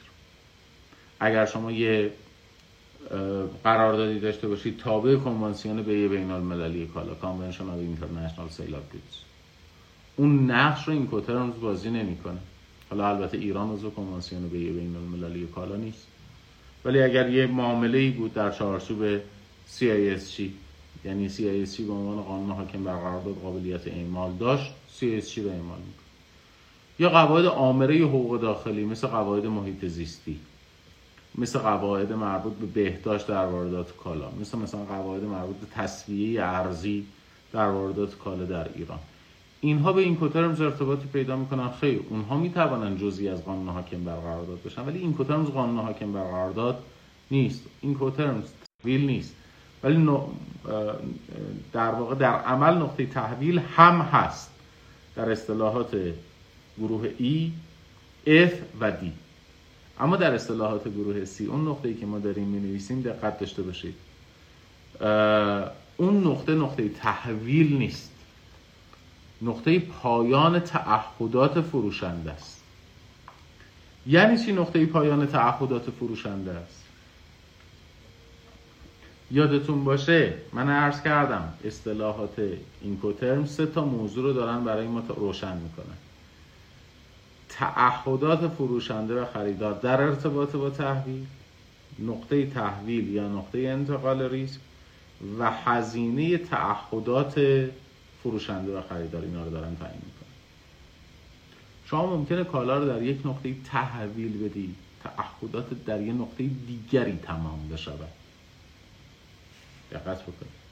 اگر 1.21 1.47
شما 1.47 1.73
یه 1.73 2.13
قراردادی 3.65 4.21
داشته 4.21 4.49
باشید 4.49 4.79
تابع 4.79 5.17
کنوانسیون 5.17 5.83
بیع 5.83 6.09
بین 6.09 6.31
المللی 6.31 6.87
کالا 6.87 7.15
Convention 7.15 7.69
of 7.69 7.79
International 7.79 8.49
Sale 8.49 8.75
اون 10.17 10.51
نقش 10.51 10.89
رو 10.89 10.95
اینکوترمز 10.95 11.55
بازی 11.61 11.91
نمی‌کنه. 11.91 12.39
حالا 12.91 13.09
البته 13.09 13.39
ایران 13.39 13.71
عضو 13.71 13.91
کنوانسیون 13.91 14.43
به 14.43 14.49
بین 14.49 14.97
المللی 14.97 15.47
کالا 15.47 15.77
نیست. 15.77 16.07
ولی 16.85 17.03
اگر 17.03 17.31
یه 17.31 17.47
معامله 17.47 17.99
ای 17.99 18.11
بود 18.11 18.35
در 18.35 18.51
چارچوب 18.51 19.19
CISG 19.79 20.41
یعنی 21.05 21.29
CISG 21.29 21.81
به 21.81 21.93
عنوان 21.93 22.23
قانون 22.23 22.51
حاکم 22.51 22.85
بر 22.85 22.97
قرارداد 22.97 23.35
قابلیت 23.43 23.89
اعمال 23.89 24.33
داشت 24.33 24.73
CISG 25.01 25.39
رو 25.39 25.49
اعمال 25.49 25.79
می‌کنه 25.79 26.05
یا 26.99 27.09
قواعد 27.11 27.47
عامره 27.47 27.99
حقوق 27.99 28.41
داخلی 28.41 28.85
مثل 28.85 29.07
قواعد 29.07 29.47
محیط 29.47 29.85
زیستی 29.85 30.41
مثل 31.39 31.59
قواعد 31.59 32.13
مربوط 32.13 32.53
به 32.53 32.67
بهداشت 32.67 33.27
در 33.27 33.47
واردات 33.47 33.97
کالا 33.97 34.31
مثل 34.41 34.59
مثلا 34.59 34.85
قواعد 34.85 35.25
مربوط 35.25 35.57
به 35.57 35.67
تصویه 35.75 36.43
ارزی 36.43 37.07
در 37.53 37.69
واردات 37.69 38.19
کالا 38.19 38.45
در 38.45 38.69
ایران. 38.75 38.99
اینها 39.65 39.93
به 39.93 40.03
این 40.03 40.17
کوترمز 40.17 40.61
ارتباطی 40.61 41.07
پیدا 41.13 41.37
می‌کنن. 41.37 41.71
خیر 41.81 42.01
اونها 42.09 42.37
می‌توانن 42.37 42.97
جزی 42.97 43.29
از 43.29 43.45
قانون 43.45 43.69
حاکم 43.69 44.05
بر 44.05 44.17
قرارداد 44.17 44.63
بشن 44.63 44.83
ولی 44.87 44.99
این 44.99 45.13
کوترمز 45.13 45.49
قانون 45.49 45.85
حاکم 45.85 46.13
بر 46.13 46.23
قرارداد 46.23 46.79
نیست. 47.31 47.63
این 47.81 47.95
کوترمز 47.95 48.45
تحویل 48.83 49.07
نیست. 49.07 49.35
ولی 49.83 50.09
در 51.73 51.91
واقع 51.91 52.15
در 52.15 52.35
عمل 52.35 52.75
نقطه 52.75 53.07
تحویل 53.07 53.59
هم 53.59 54.01
هست 54.01 54.51
در 55.17 55.33
اصطلاحات 55.33 55.97
گروه 56.79 57.09
E, 57.09 57.51
F 58.27 58.53
و 58.81 58.91
D. 58.91 59.05
اما 60.01 60.17
در 60.17 60.35
اصطلاحات 60.35 60.89
گروه 60.89 61.25
C 61.25 61.41
اون 61.41 61.69
نقطه 61.69 61.89
ای 61.89 61.95
که 61.95 62.07
ما 62.07 62.19
داریم 62.19 62.49
می 62.49 62.61
نویسیم 62.61 63.03
دقت 63.03 63.41
داشته 63.41 63.63
باشید. 63.63 63.95
اون 65.97 66.27
نقطه 66.27 66.55
نقطه 66.55 66.89
تحویل 66.89 67.77
نیست. 67.77 68.14
نقطه 69.45 69.79
پایان 69.79 70.61
تعهدات 70.61 71.61
فروشنده 71.61 72.33
است. 72.33 72.61
یعنی 74.07 74.39
چی 74.39 74.53
نقطه 74.53 74.87
پایان 74.87 75.27
تعهدات 75.27 75.91
فروشنده 75.91 76.53
است؟ 76.53 76.85
یادتون 79.31 79.85
باشه 79.85 80.35
من 80.53 80.71
عرض 80.71 81.03
کردم 81.03 81.53
اصطلاحات 81.65 82.43
اینکوترم 82.81 83.47
سه 83.47 83.67
تا 83.67 83.85
موضوع 83.85 84.25
رو 84.25 84.33
دارن 84.33 84.65
برای 84.65 84.87
ما 84.87 85.03
روشن 85.09 85.57
می‌کنن. 85.57 85.97
تعهدات 87.49 88.49
فروشنده 88.49 89.23
و 89.23 89.25
خریدار 89.35 89.73
در 89.73 90.01
ارتباط 90.01 90.57
با 90.57 90.71
تحویل 90.71 91.27
نقطه 91.99 92.47
تحویل 92.47 93.09
یا 93.09 93.29
نقطه 93.29 93.59
انتقال 93.59 94.23
ریسک 94.23 94.61
و 95.39 95.51
هزینه 95.51 96.39
تعهدات 96.39 97.39
فروشنده 98.25 98.79
و 98.79 98.83
خریدار 98.89 99.23
اینا 99.23 99.45
رو 99.45 99.51
دارن 99.51 99.77
تعیین 99.77 100.03
می‌کنن. 100.05 100.35
شما 101.87 102.17
ممکنه 102.17 102.45
کالا 102.45 102.79
رو 102.79 102.87
در 102.87 103.03
یک 103.03 103.27
نقطه 103.27 103.55
تحویل 103.65 104.49
بدی 104.49 104.75
تعهدات 105.05 105.85
در 105.85 106.01
یک 106.01 106.15
نقطه 106.15 106.47
دیگری 106.47 107.19
تمام 107.23 107.69
بشود. 107.69 108.09
دقت 109.93 110.23
بکنید. 110.23 110.65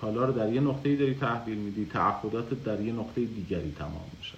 کالا 0.00 0.24
رو 0.24 0.32
در 0.32 0.52
یه 0.52 0.60
نقطه 0.60 0.96
داری 0.96 1.14
تحویل 1.14 1.58
میدی 1.58 1.84
تعهدات 1.84 2.64
در 2.64 2.80
یه 2.80 2.92
نقطه 2.92 3.24
دیگری 3.24 3.74
تمام 3.78 4.10
میشه 4.18 4.34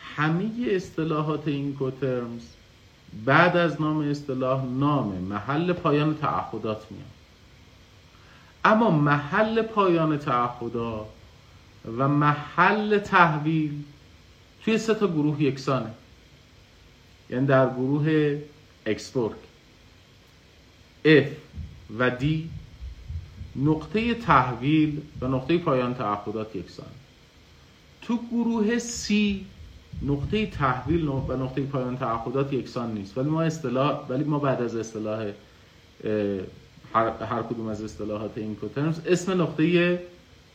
همه 0.00 0.50
اصطلاحات 0.70 1.48
این 1.48 1.74
کوترمز 1.74 2.42
بعد 3.24 3.56
از 3.56 3.80
نام 3.80 3.98
اصطلاح 3.98 4.64
نام 4.64 5.08
محل 5.08 5.72
پایان 5.72 6.16
تعهدات 6.16 6.86
میاد. 6.90 7.17
اما 8.64 8.90
محل 8.90 9.62
پایان 9.62 10.18
تعهدات 10.18 11.06
و 11.98 12.08
محل 12.08 12.98
تحویل 12.98 13.82
توی 14.64 14.78
سه 14.78 14.94
تا 14.94 15.06
گروه 15.06 15.42
یکسانه. 15.42 15.90
یعنی 17.30 17.46
در 17.46 17.70
گروه 17.70 18.38
اکسپورت 18.86 19.36
F 21.04 21.26
و 21.98 22.10
D 22.10 22.24
نقطه 23.56 24.14
تحویل 24.14 25.02
و 25.20 25.26
نقطه 25.26 25.58
پایان 25.58 25.94
تعهدات 25.94 26.56
یکسان. 26.56 26.86
تو 28.02 28.18
گروه 28.32 28.78
C 28.78 29.12
نقطه 30.02 30.46
تحویل 30.46 31.08
و 31.08 31.36
نقطه 31.36 31.62
پایان 31.62 31.98
تعهدات 31.98 32.52
یکسان 32.52 32.94
نیست. 32.94 33.18
ولی 33.18 33.28
ما 33.28 33.42
اصطلاح 33.42 34.06
ولی 34.08 34.24
ما 34.24 34.38
بعد 34.38 34.62
از 34.62 34.76
اصطلاح 34.76 35.32
هر, 36.94 37.22
هر 37.24 37.42
کدوم 37.42 37.66
از 37.66 37.82
اصطلاحات 37.82 38.38
اینکوترمز 38.38 39.00
اسم 39.06 39.42
نقطه 39.42 39.98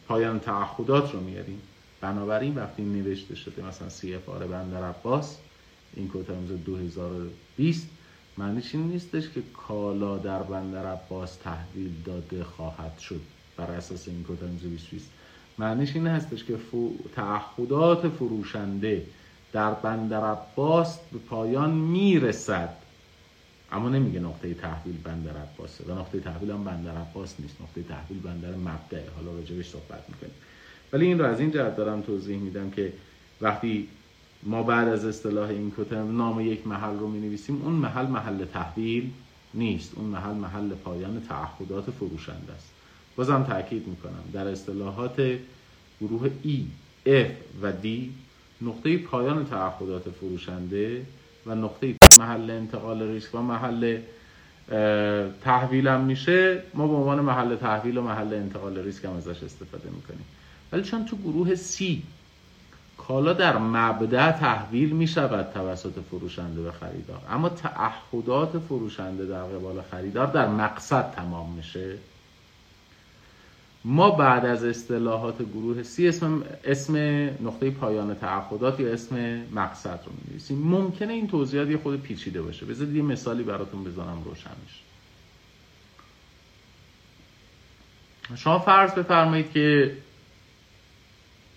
پایان 0.07 0.39
تعهدات 0.39 1.13
رو 1.13 1.19
میاریم. 1.19 1.61
بنابراین 2.01 2.55
وقتی 2.55 2.83
نوشته 2.83 3.35
شده 3.35 3.65
مثلا 3.67 3.89
سی 3.89 4.15
اف 4.15 4.29
آر 4.29 4.47
بندر 4.47 4.83
عباس 4.83 5.37
اینکوترمز 5.95 6.49
2020 6.65 7.87
معنیش 8.37 8.75
این 8.75 8.87
نیستش 8.87 9.29
که 9.29 9.41
کالا 9.67 10.17
در 10.17 10.43
بندر 10.43 10.85
عباس 10.85 11.35
تحویل 11.35 11.91
داده 12.05 12.43
خواهد 12.43 12.99
شد 12.99 13.21
بر 13.57 13.71
اساس 13.71 14.07
اینکوترمز 14.07 14.61
2020 14.61 15.09
معنیش 15.57 15.95
این 15.95 16.07
هستش 16.07 16.43
که 16.43 16.57
تعهدات 17.15 18.09
فروشنده 18.09 19.05
در 19.53 19.73
بندر 19.73 20.23
عباس 20.23 20.99
به 21.11 21.19
پایان 21.19 21.71
می‌رسد. 21.71 22.69
اما 23.73 23.89
نمیگه 23.89 24.19
نقطه 24.19 24.53
تحویل 24.53 24.95
بندر 25.03 25.31
عباسه 25.37 25.83
و 25.87 25.99
نقطه 25.99 26.19
تحویل 26.19 26.51
هم 26.51 26.63
بندر 26.63 26.91
عباس 26.91 27.35
نیست. 27.39 27.55
نقطه 27.61 27.83
تحویل 27.83 28.19
بندر 28.19 28.55
مبدعه 28.55 29.09
حالا 29.15 29.31
راجبش 29.37 29.69
صحبت 29.69 30.03
می‌کنیم. 30.09 30.33
ولی 30.93 31.05
این 31.05 31.19
رو 31.19 31.25
از 31.25 31.39
این 31.39 31.51
جهت 31.51 31.75
دارم 31.75 32.01
توضیح 32.01 32.37
میدم 32.37 32.69
که 32.69 32.93
وقتی 33.41 33.87
ما 34.43 34.63
بعد 34.63 34.87
از 34.87 35.05
اصطلاح 35.05 35.49
این 35.49 35.71
کتم 35.77 36.17
نام 36.17 36.41
یک 36.41 36.67
محل 36.67 36.99
رو 36.99 37.07
می 37.07 37.19
نویسیم 37.19 37.61
اون 37.61 37.73
محل 37.73 38.07
محل 38.07 38.45
تحویل 38.45 39.11
نیست. 39.53 39.91
اون 39.95 40.05
محل 40.05 40.35
محل 40.35 40.69
پایان 40.69 41.21
تعهدات 41.29 41.91
فروشنده 41.91 42.53
است. 42.53 42.69
بازم 43.15 43.43
تاکید 43.43 43.87
می‌کنم. 43.87 44.23
در 44.33 44.47
اصطلاحات 44.47 45.39
گروه 46.01 46.29
E, 46.45 46.57
F 47.07 47.61
و 47.61 47.71
D 47.83 47.87
نقطه 48.61 48.97
پایان 48.97 49.45
تعهدات 49.45 50.09
فروشنده 50.09 51.05
و 51.45 51.55
نقطه 51.55 51.95
محل 52.19 52.51
انتقال 52.51 53.01
ریسک 53.01 53.35
و 53.35 53.41
محل 53.41 53.99
تحویلم 55.41 56.01
میشه 56.01 56.63
ما 56.73 56.87
به 56.87 56.93
عنوان 56.93 57.19
محل 57.19 57.55
تحویل 57.55 57.97
و 57.97 58.01
محل 58.01 58.33
انتقال 58.33 58.77
ریسک 58.77 59.05
هم 59.05 59.13
ازش 59.13 59.43
استفاده 59.43 59.89
می‌کنیم. 59.89 60.25
ولی 60.71 60.83
چون 60.83 61.05
تو 61.05 61.17
گروه 61.17 61.55
C 61.55 61.83
کالا 62.97 63.33
در 63.33 63.57
مبدع 63.57 64.31
تحویل 64.31 64.89
می 64.89 65.07
شود 65.07 65.51
توسط 65.53 65.93
فروشنده 66.11 66.61
به 66.61 66.71
خریدار. 66.71 67.21
اما 67.29 67.49
تعهدات 67.49 68.59
فروشنده 68.59 69.25
در 69.25 69.43
قبال 69.43 69.81
خریدار 69.91 70.27
در 70.27 70.47
مقصد 70.47 71.11
تمام 71.11 71.53
میشه. 71.53 71.97
ما 73.85 74.11
بعد 74.11 74.45
از 74.45 74.63
اصطلاحات 74.63 75.41
گروه 75.41 75.83
سی 75.83 76.07
اسم, 76.07 76.43
اسم 76.63 76.95
نقطه 77.41 77.69
پایان 77.69 78.15
تعهدات 78.15 78.79
یا 78.79 78.93
اسم 78.93 79.41
مقصد 79.53 79.99
رو 80.05 80.11
می 80.11 80.21
نویسیم 80.29 80.57
ممکنه 80.57 81.13
این 81.13 81.27
توضیحات 81.27 81.69
یه 81.69 81.77
خود 81.77 82.01
پیچیده 82.01 82.41
باشه. 82.41 82.65
بذارید 82.65 82.95
یه 82.95 83.01
مثالی 83.01 83.43
براتون 83.43 83.83
بزنم 83.83 84.21
روشن 84.25 84.49
میشه. 84.63 84.83
شما 88.35 88.59
فرض 88.59 88.91
بفرمایید 88.91 89.51
که 89.51 89.97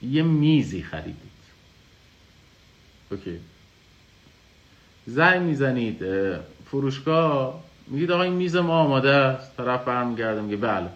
یه 0.02 0.22
میزی 0.22 0.82
خریدید. 0.82 1.16
اوکی. 3.10 3.40
زنگ 5.06 5.42
می‌زنید 5.42 6.04
فروشگاه. 6.70 7.64
میگید 7.86 8.10
آقا 8.10 8.22
این 8.22 8.32
میز 8.32 8.56
ما 8.56 8.78
آماده 8.78 9.10
است. 9.10 9.56
طرف 9.56 9.84
برمیگرده 9.84 10.40
میگه 10.40 10.56
بله. 10.56 10.88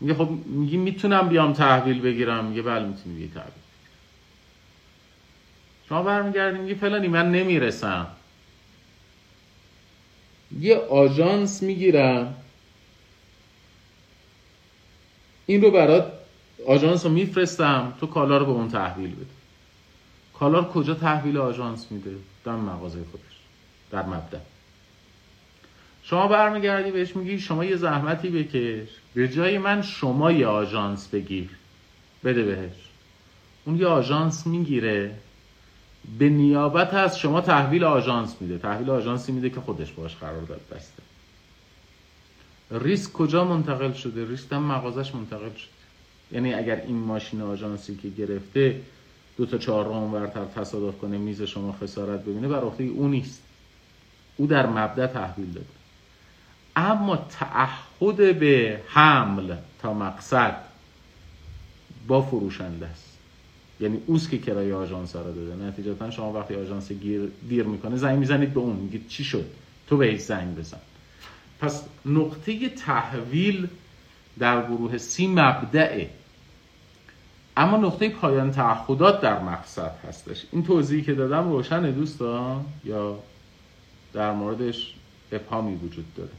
میگه 0.00 0.14
خب 0.14 0.28
میگی 0.46 0.76
می‌تونم 0.76 1.28
بیام 1.28 1.52
تحویل 1.52 2.00
بگیرم. 2.00 2.44
میگه 2.44 2.62
بله 2.62 2.86
می‌تونی 2.86 3.16
بیای 3.16 3.28
تحویل. 3.28 3.52
شما 5.88 6.02
برمیگردی 6.02 6.58
میگه 6.58 6.74
فلانی 6.74 7.08
من 7.08 7.32
نمی‌رسم. 7.32 8.06
یه 10.60 10.76
آژانس 10.76 11.62
می‌گیرم. 11.62 12.34
این 15.46 15.62
رو 15.62 15.70
برات 15.70 16.12
آژانس 16.66 17.06
رو 17.06 17.12
میفرستم. 17.12 17.92
تو 18.00 18.06
کالا 18.06 18.38
رو 18.38 18.44
به 18.46 18.52
اون 18.52 18.68
تحویل 18.68 19.14
بده. 19.14 19.26
کالا 20.34 20.64
کجا 20.64 20.94
تحویل 20.94 21.38
آژانس 21.38 21.86
میده؟ 21.92 22.16
در 22.44 22.52
مغازه 22.52 22.98
خودش 23.10 23.22
در 23.90 24.02
مبدأ. 24.02 24.38
شما 26.10 26.28
برمیگردی 26.28 26.90
بهش 26.90 27.16
میگی 27.16 27.38
شما 27.38 27.64
یه 27.64 27.76
زحمتی 27.76 28.28
بکش. 28.28 28.88
به 29.14 29.28
جای 29.28 29.58
من 29.58 29.82
شما 29.82 30.32
یه 30.32 30.46
آژانس 30.46 31.08
بگیر. 31.08 31.50
بده 32.24 32.42
بهش. 32.42 32.72
اون 33.64 33.76
یه 33.76 33.86
آژانس 33.86 34.46
می‌گیره. 34.46 35.14
به 36.18 36.28
نیابت 36.28 36.94
از 36.94 37.18
شما 37.18 37.40
تحویل 37.40 37.84
آژانس 37.84 38.36
میده. 38.40 38.58
تحویل 38.58 38.90
آژانسی 38.90 39.32
میده 39.32 39.50
که 39.50 39.60
خودش 39.60 39.92
باش 39.92 40.16
قرار 40.16 40.42
داد 40.42 40.60
بسته. 40.70 41.02
ریسک 42.70 43.12
کجا 43.12 43.44
منتقل 43.44 43.92
شده؟ 43.92 44.28
ریسک 44.28 44.52
هم 44.52 44.62
مغازش 44.62 45.14
منتقل 45.14 45.54
شده. 45.54 45.70
یعنی 46.32 46.54
اگر 46.54 46.76
این 46.76 46.96
ماشین 46.96 47.40
آژانسی 47.40 47.96
که 47.96 48.08
گرفته 48.08 48.80
دو 49.36 49.46
تا 49.46 49.58
چهار 49.58 49.84
راه 49.84 50.30
تصادف 50.56 50.98
کنه 50.98 51.18
میز 51.18 51.42
شما 51.42 51.76
خسارت 51.82 52.20
ببینه 52.20 52.48
بر 52.48 52.60
عهده 52.60 52.84
او 52.84 53.08
نیست. 53.08 53.42
او 54.36 54.46
در 54.46 54.66
مبدا 54.66 55.06
تحویل 55.06 55.52
داده. 55.52 55.77
اما 56.76 57.16
تعهد 57.16 58.38
به 58.38 58.80
حمل 58.88 59.56
تا 59.82 59.94
مقصد 59.94 60.56
با 62.06 62.22
فروشنده 62.22 62.86
است. 62.86 63.18
یعنی 63.80 64.00
اوست 64.06 64.30
که 64.30 64.38
کرایه 64.38 64.74
آژانس 64.74 65.16
رو 65.16 65.32
داده. 65.32 65.64
نتیجتا 65.64 66.10
شما 66.10 66.32
وقتی 66.32 66.54
آژانس 66.54 66.92
گیر 66.92 67.32
دیر 67.48 67.64
می‌کنه 67.64 67.96
زنگ 67.96 68.18
می‌زنید 68.18 68.54
به 68.54 68.60
اون 68.60 68.76
میگید 68.76 69.08
چی 69.08 69.24
شد؟ 69.24 69.44
تو 69.88 69.96
بهش 69.96 70.20
زنگ 70.20 70.56
بزن. 70.56 70.78
پس 71.60 71.84
نقطه 72.06 72.68
تحویل 72.68 73.68
در 74.38 74.62
گروه 74.62 74.98
سی 74.98 75.26
مبدعه. 75.26 76.10
اما 77.56 77.76
نقطه 77.76 78.08
پایان 78.08 78.50
تعهدات 78.50 79.20
در 79.20 79.42
مقصد 79.42 79.92
هستش. 80.08 80.46
این 80.52 80.64
توضیحی 80.64 81.02
که 81.02 81.14
دادم 81.14 81.50
روشن 81.50 81.90
دوستان؟ 81.90 82.64
یا 82.84 83.18
در 84.12 84.32
موردش 84.32 84.94
ابهامی 85.32 85.74
وجود 85.74 86.14
داره؟ 86.14 86.30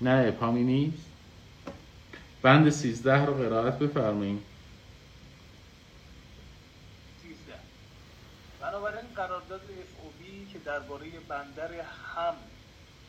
نه 0.00 0.24
ابهامی 0.28 0.62
نیست. 0.62 1.06
بند 2.42 2.70
سیزده 2.70 3.24
رو 3.24 3.34
قرائت 3.34 3.78
بفرمایید 3.78 4.42
بنابراین 8.60 9.14
قرارداد 9.16 9.60
FOB 9.60 10.52
که 10.52 10.58
درباره 10.58 11.06
بندر 11.28 11.70
هم 12.16 12.34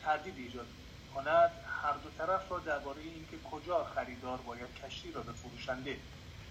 تردید 0.04 0.34
ایجاد 0.36 0.66
کند 1.14 1.50
هر 1.82 1.92
دو 1.92 2.10
طرف 2.18 2.52
را 2.52 2.58
درباره 2.58 3.00
اینکه 3.00 3.36
کجا 3.50 3.84
خریدار 3.84 4.38
باید 4.38 4.74
کشتی 4.84 5.12
را 5.12 5.20
به 5.20 5.32
فروشنده 5.32 5.96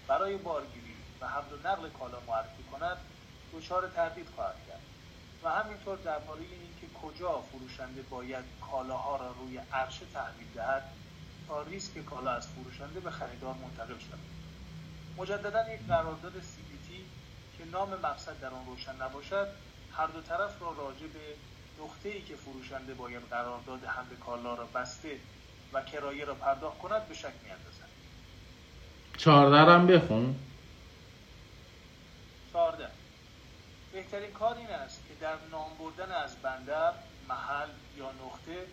برای 0.08 0.36
بارگیری 0.36 0.94
و 1.20 1.26
حمل 1.26 1.52
و 1.52 1.68
نقل 1.68 1.88
کالا 1.88 2.18
معرفی 2.28 2.62
کند 2.72 2.96
دچار 3.52 3.88
تردید 3.88 4.26
خواهد 4.36 4.56
کرد. 4.68 4.80
و 5.42 5.48
همینطور 5.48 5.96
درباره 5.96 6.40
اینکه 6.40 6.77
کجا 7.02 7.42
فروشنده 7.52 8.02
باید 8.02 8.44
کالاها 8.70 9.16
را 9.16 9.32
روی 9.32 9.58
عرشه 9.72 10.06
تحویل 10.14 10.46
دهد 10.54 10.82
تا 11.48 11.62
ریسک 11.62 12.04
کالا 12.04 12.30
از 12.30 12.48
فروشنده 12.48 13.00
به 13.00 13.10
خریدار 13.10 13.54
منتقل 13.54 13.98
شود. 13.98 14.18
مجددا 15.16 15.74
یک 15.74 15.80
قرارداد 15.88 16.32
CBT 16.32 16.90
که 17.58 17.64
نام 17.72 17.88
مقصد 17.88 18.40
در 18.40 18.48
آن 18.48 18.66
روشن 18.66 19.02
نباشد 19.02 19.48
هر 19.96 20.06
دو 20.06 20.20
طرف 20.20 20.62
را 20.62 20.72
راجع 20.72 21.06
به 21.06 21.34
نقطه 21.84 22.08
ای 22.08 22.22
که 22.22 22.36
فروشنده 22.36 22.94
باید 22.94 23.22
قرارداد 23.30 23.84
حمل 23.84 24.16
کالا 24.26 24.54
را 24.54 24.64
بسته 24.74 25.16
و 25.72 25.82
کرایه 25.82 26.24
را 26.24 26.34
پرداخت 26.34 26.78
کند 26.78 27.08
به 27.08 27.14
شک 27.14 27.32
میاندازد. 27.44 27.88
چهارده 29.16 29.72
هم 29.72 29.86
بخون. 29.86 30.36
چهارده. 32.52 32.88
بهترین 33.92 34.32
کار 34.32 34.56
این 34.56 34.70
است 34.70 35.02
در 35.20 35.36
نام 35.52 35.70
بردن 35.78 36.12
از 36.12 36.36
بندر 36.42 36.92
محل 37.28 37.68
یا 37.98 38.06
نقطه 38.06 38.66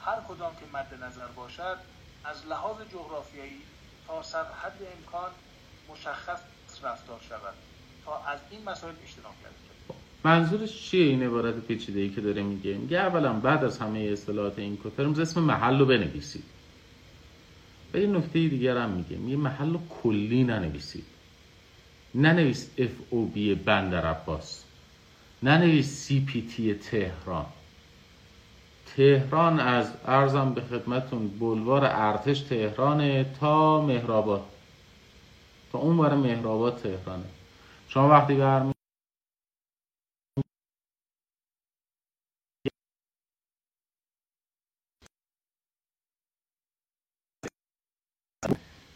هر 0.00 0.16
کدام 0.28 0.52
که 0.52 0.76
مد 0.76 1.04
نظر 1.04 1.26
باشد 1.26 1.76
از 2.24 2.46
لحاظ 2.46 2.76
جغرافیایی 2.92 3.60
تا 4.06 4.22
حد 4.62 4.78
امکان 4.98 5.30
مشخص 5.92 6.40
رفتار 6.82 7.20
شود 7.28 7.54
تا 8.04 8.24
از 8.24 8.38
این 8.50 8.64
مسائل 8.64 8.94
اجتناب 9.04 9.34
کرده 9.42 9.70
منظورش 10.24 10.90
چیه 10.90 11.04
این 11.04 11.22
عبارت 11.22 11.54
پیچیده 11.54 12.00
ای 12.00 12.08
که 12.08 12.20
داره 12.20 12.42
میگه؟ 12.42 12.74
میگه 12.74 12.98
اولا 12.98 13.32
بعد 13.32 13.64
از 13.64 13.78
همه 13.78 13.98
اصطلاحات 13.98 14.58
این 14.58 14.76
کوترمز 14.76 15.18
اسم 15.18 15.40
محل 15.40 15.78
رو 15.78 15.86
بنویسید. 15.86 16.44
و 17.94 17.98
یه 17.98 18.06
نکته 18.06 18.48
دیگر 18.48 18.76
هم 18.76 18.90
میگه. 18.90 19.16
میگه 19.16 19.36
محل 19.36 19.72
رو 19.72 19.80
کلی 20.02 20.44
ننویسید. 20.44 21.04
ننویس 22.14 22.70
اف 22.78 22.90
او 23.10 23.26
بی 23.26 23.54
بندر 23.54 24.06
عباس. 24.06 24.64
ننویس 25.42 25.86
سی 25.86 26.24
پی 26.24 26.42
تی 26.42 26.74
تهران. 26.74 27.46
تهران 28.96 29.60
از 29.60 29.92
ارزم 30.04 30.54
به 30.54 30.60
خدمتون 30.60 31.28
بلوار 31.28 31.84
ارتش 31.84 32.40
تهران 32.40 33.32
تا 33.34 33.80
مهرآباد. 33.86 34.44
تا 35.72 35.78
اون 35.78 35.96
بار 35.96 36.14
مهرآباد 36.14 36.76
تهرانه. 36.82 37.24
شما 37.88 38.08
وقتی 38.08 38.34
برمی 38.34 38.72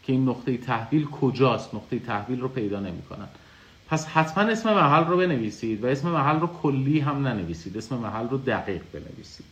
که 0.03 0.13
این 0.13 0.29
نقطه 0.29 0.57
تحویل 0.57 1.05
کجاست؟ 1.05 1.75
نقطه 1.75 1.99
تحویل 1.99 2.41
رو 2.41 2.47
پیدا 2.47 2.79
نمی‌کنن. 2.79 3.29
پس 3.89 4.05
حتما 4.07 4.43
اسم 4.43 4.73
محل 4.73 5.05
رو 5.05 5.17
بنویسید 5.17 5.83
و 5.83 5.87
اسم 5.87 6.07
محل 6.07 6.39
رو 6.39 6.47
کلی 6.47 6.99
هم 6.99 7.27
ننویسید. 7.27 7.77
اسم 7.77 7.95
محل 7.95 8.29
رو 8.29 8.37
دقیق 8.37 8.83
بنویسید. 8.93 9.45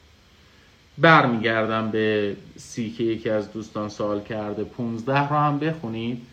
برمیگردم 0.98 1.92
به 1.92 2.38
سی 2.58 2.92
که 2.92 3.04
یکی 3.04 3.30
از 3.30 3.52
دوستان 3.52 3.90
سوال 3.90 4.24
کرده. 4.24 4.64
15 4.64 5.30
رو 5.30 5.36
هم 5.36 5.60
بخونید. 5.60 6.28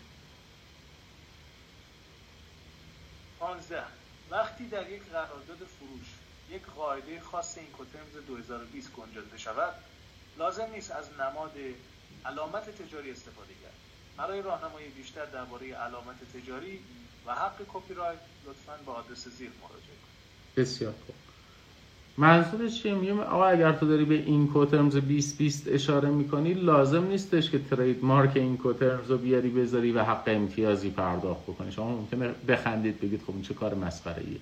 15 3.40 3.82
وقتی 4.30 4.66
در 4.66 4.90
یک 4.90 5.02
قرارداد 5.12 5.56
فروش 5.78 6.06
یک 6.50 6.62
قاعده 6.76 7.20
خاص 7.20 7.58
اینکوترمز 7.58 8.26
2020 8.26 8.92
گنجانده 8.92 9.34
بشود 9.34 9.74
لازم 10.38 10.66
نیست 10.74 10.90
از 10.90 11.04
نماد 11.20 11.52
علامت 12.26 12.82
تجاری 12.82 13.10
استفاده 13.10 13.52
کرد. 13.62 13.72
برای 14.16 14.42
راهنمایی 14.42 14.88
بیشتر 14.88 15.24
درباره 15.24 15.74
علامت 15.74 16.16
تجاری 16.36 16.80
حق 17.32 17.56
کپی 17.72 17.94
رایت 17.94 18.18
لطفا 18.46 18.72
به 18.86 18.92
آدرس 18.92 19.28
زیر 19.28 19.50
مراجعه 19.62 19.96
کنید. 20.02 20.66
بسیار 20.66 20.92
خوب. 21.06 21.14
منظورش 22.18 22.82
چیه؟ 22.82 22.94
میگم 22.94 23.20
آقا 23.20 23.46
اگر 23.46 23.72
تو 23.72 23.86
داری 23.88 24.04
به 24.04 24.14
اینکوترمز 24.14 24.92
2020 24.92 25.68
اشاره 25.68 26.08
می‌کنی 26.08 26.54
لازم 26.54 27.04
نیستش 27.04 27.50
که 27.50 27.58
trademark 27.58 28.32
اینکوترمز 28.34 29.10
رو 29.10 29.18
بیاری 29.18 29.48
بذاری 29.48 29.92
و 29.92 30.02
حق 30.02 30.22
امتیازی 30.26 30.90
پرداخت 30.90 31.42
بکنی. 31.42 31.72
شما 31.72 31.96
ممکنه 31.96 32.34
بخندید 32.48 33.00
بگید 33.00 33.22
خب 33.26 33.30
این 33.30 33.42
چه 33.42 33.54
کار 33.54 33.74
مسخره 33.74 34.22
ایه 34.26 34.38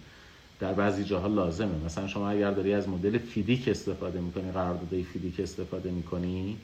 در 0.61 0.73
بعضی 0.73 1.05
جاها 1.05 1.27
لازمه. 1.27 1.85
مثلا 1.85 2.07
شما 2.07 2.31
اگر 2.31 2.51
داری 2.51 2.75
از 2.75 2.89
مدل 2.89 3.19
فیدیک 3.19 3.69
استفاده 3.69 4.21
می‌کنی 4.21 4.53
قرارداد 4.53 5.03
فیدیک 5.03 5.41
استفاده 5.41 5.91
می‌کنی 5.91 6.59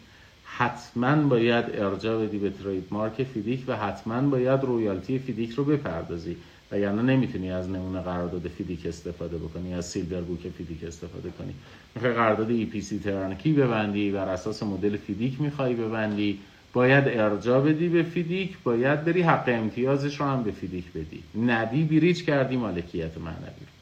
حتما 0.44 1.16
باید 1.16 1.64
ارجاع 1.68 2.26
بدی 2.26 2.38
به 2.38 2.50
trademark 2.50 3.22
فیدیک 3.22 3.64
و 3.66 3.76
حتما 3.76 4.20
باید 4.20 4.64
royalty 4.64 5.18
فیدیک 5.18 5.50
رو 5.50 5.64
بپردازی. 5.64 6.36
وگرنه 6.72 7.02
نمی‌تونی 7.02 7.50
از 7.52 7.70
نمونه 7.70 8.00
قرارداد 8.00 8.48
فیدیک 8.48 8.86
استفاده 8.86 9.38
بکنی 9.38 9.74
از 9.74 9.86
Silver 9.86 10.20
Book 10.20 10.48
فیدیک 10.48 10.84
استفاده 10.84 11.30
کنی. 11.30 11.54
می‌خوای 11.94 12.12
قرارداد 12.12 12.50
EPC 12.50 12.98
turnkey 12.98 13.52
ببندی 13.52 14.10
بر 14.10 14.28
اساس 14.28 14.62
مدل 14.62 14.96
فیدیک 14.96 15.40
می‌خوای 15.40 15.74
ببندی. 15.74 16.40
باید 16.72 17.04
ارجاع 17.08 17.60
بدی 17.60 17.88
به 17.88 18.02
فیدیک 18.02 18.58
باید 18.64 19.04
بری 19.04 19.22
حق 19.22 19.44
امتیازش 19.46 20.20
رو 20.20 20.26
هم 20.26 20.42
به 20.42 20.50
فیدیک 20.50 20.92
بدی. 20.92 21.24
ندی 21.46 21.84
breach 21.84 22.24
کردی 22.24 22.56
مالکیت 22.56 23.18
معنوی. 23.18 23.73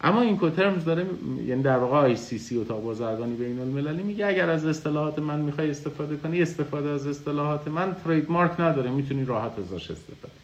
اما 0.00 0.20
اینکوترمز 0.20 0.84
داره 0.84 1.06
یعنی 1.46 1.62
در 1.62 1.76
واقع 1.76 1.96
آی 1.96 2.16
سی 2.16 2.38
سی 2.38 2.58
اتاق 2.58 2.82
بازرگانی 2.82 3.34
بین 3.34 3.60
المللی 3.60 4.02
میگه 4.02 4.26
اگر 4.26 4.50
از 4.50 4.64
اصطلاحات 4.64 5.18
من 5.18 5.40
می‌خوای 5.40 5.70
استفاده 5.70 6.16
کنی 6.16 6.42
استفاده 6.42 6.88
از 6.88 7.06
اصطلاحات 7.06 7.68
من 7.68 7.96
ترید 8.04 8.30
مارک 8.30 8.60
نداره 8.60 8.90
می‌تونی 8.90 9.24
راحت 9.24 9.58
ازش 9.58 9.90
استفاده 9.90 10.34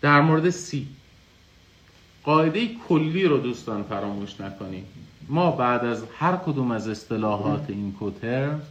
در 0.00 0.20
مورد 0.20 0.50
سی 0.50 0.86
قاعده 2.24 2.68
کلی 2.88 3.24
رو 3.24 3.38
دوستان 3.38 3.82
فراموش 3.82 4.40
نکنیم 4.40 4.84
ما 5.28 5.50
بعد 5.50 5.84
از 5.84 6.04
هر 6.18 6.36
کدوم 6.36 6.70
از 6.70 6.88
اصطلاحات 6.88 7.64
این 7.68 7.92
کوترمز 7.92 8.62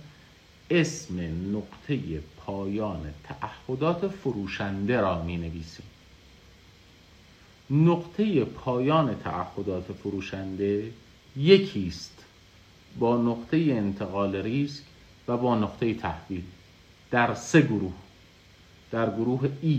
اسم 0.69 1.19
نقطه 1.51 1.99
پایان 2.37 3.13
تعهدات 3.23 4.07
فروشنده 4.07 5.01
را 5.01 5.23
می 5.23 5.37
نویسیم 5.37 5.85
نقطه 7.71 8.45
پایان 8.45 9.15
تعهدات 9.15 9.83
فروشنده 9.83 10.91
یکی 11.37 11.87
است 11.87 12.23
با 12.99 13.17
نقطه 13.17 13.57
انتقال 13.57 14.35
ریسک 14.35 14.83
و 15.27 15.37
با 15.37 15.55
نقطه 15.55 15.93
تحویل 15.93 16.43
در 17.11 17.33
سه 17.33 17.61
گروه 17.61 17.93
در 18.91 19.09
گروه 19.09 19.49
E, 19.63 19.77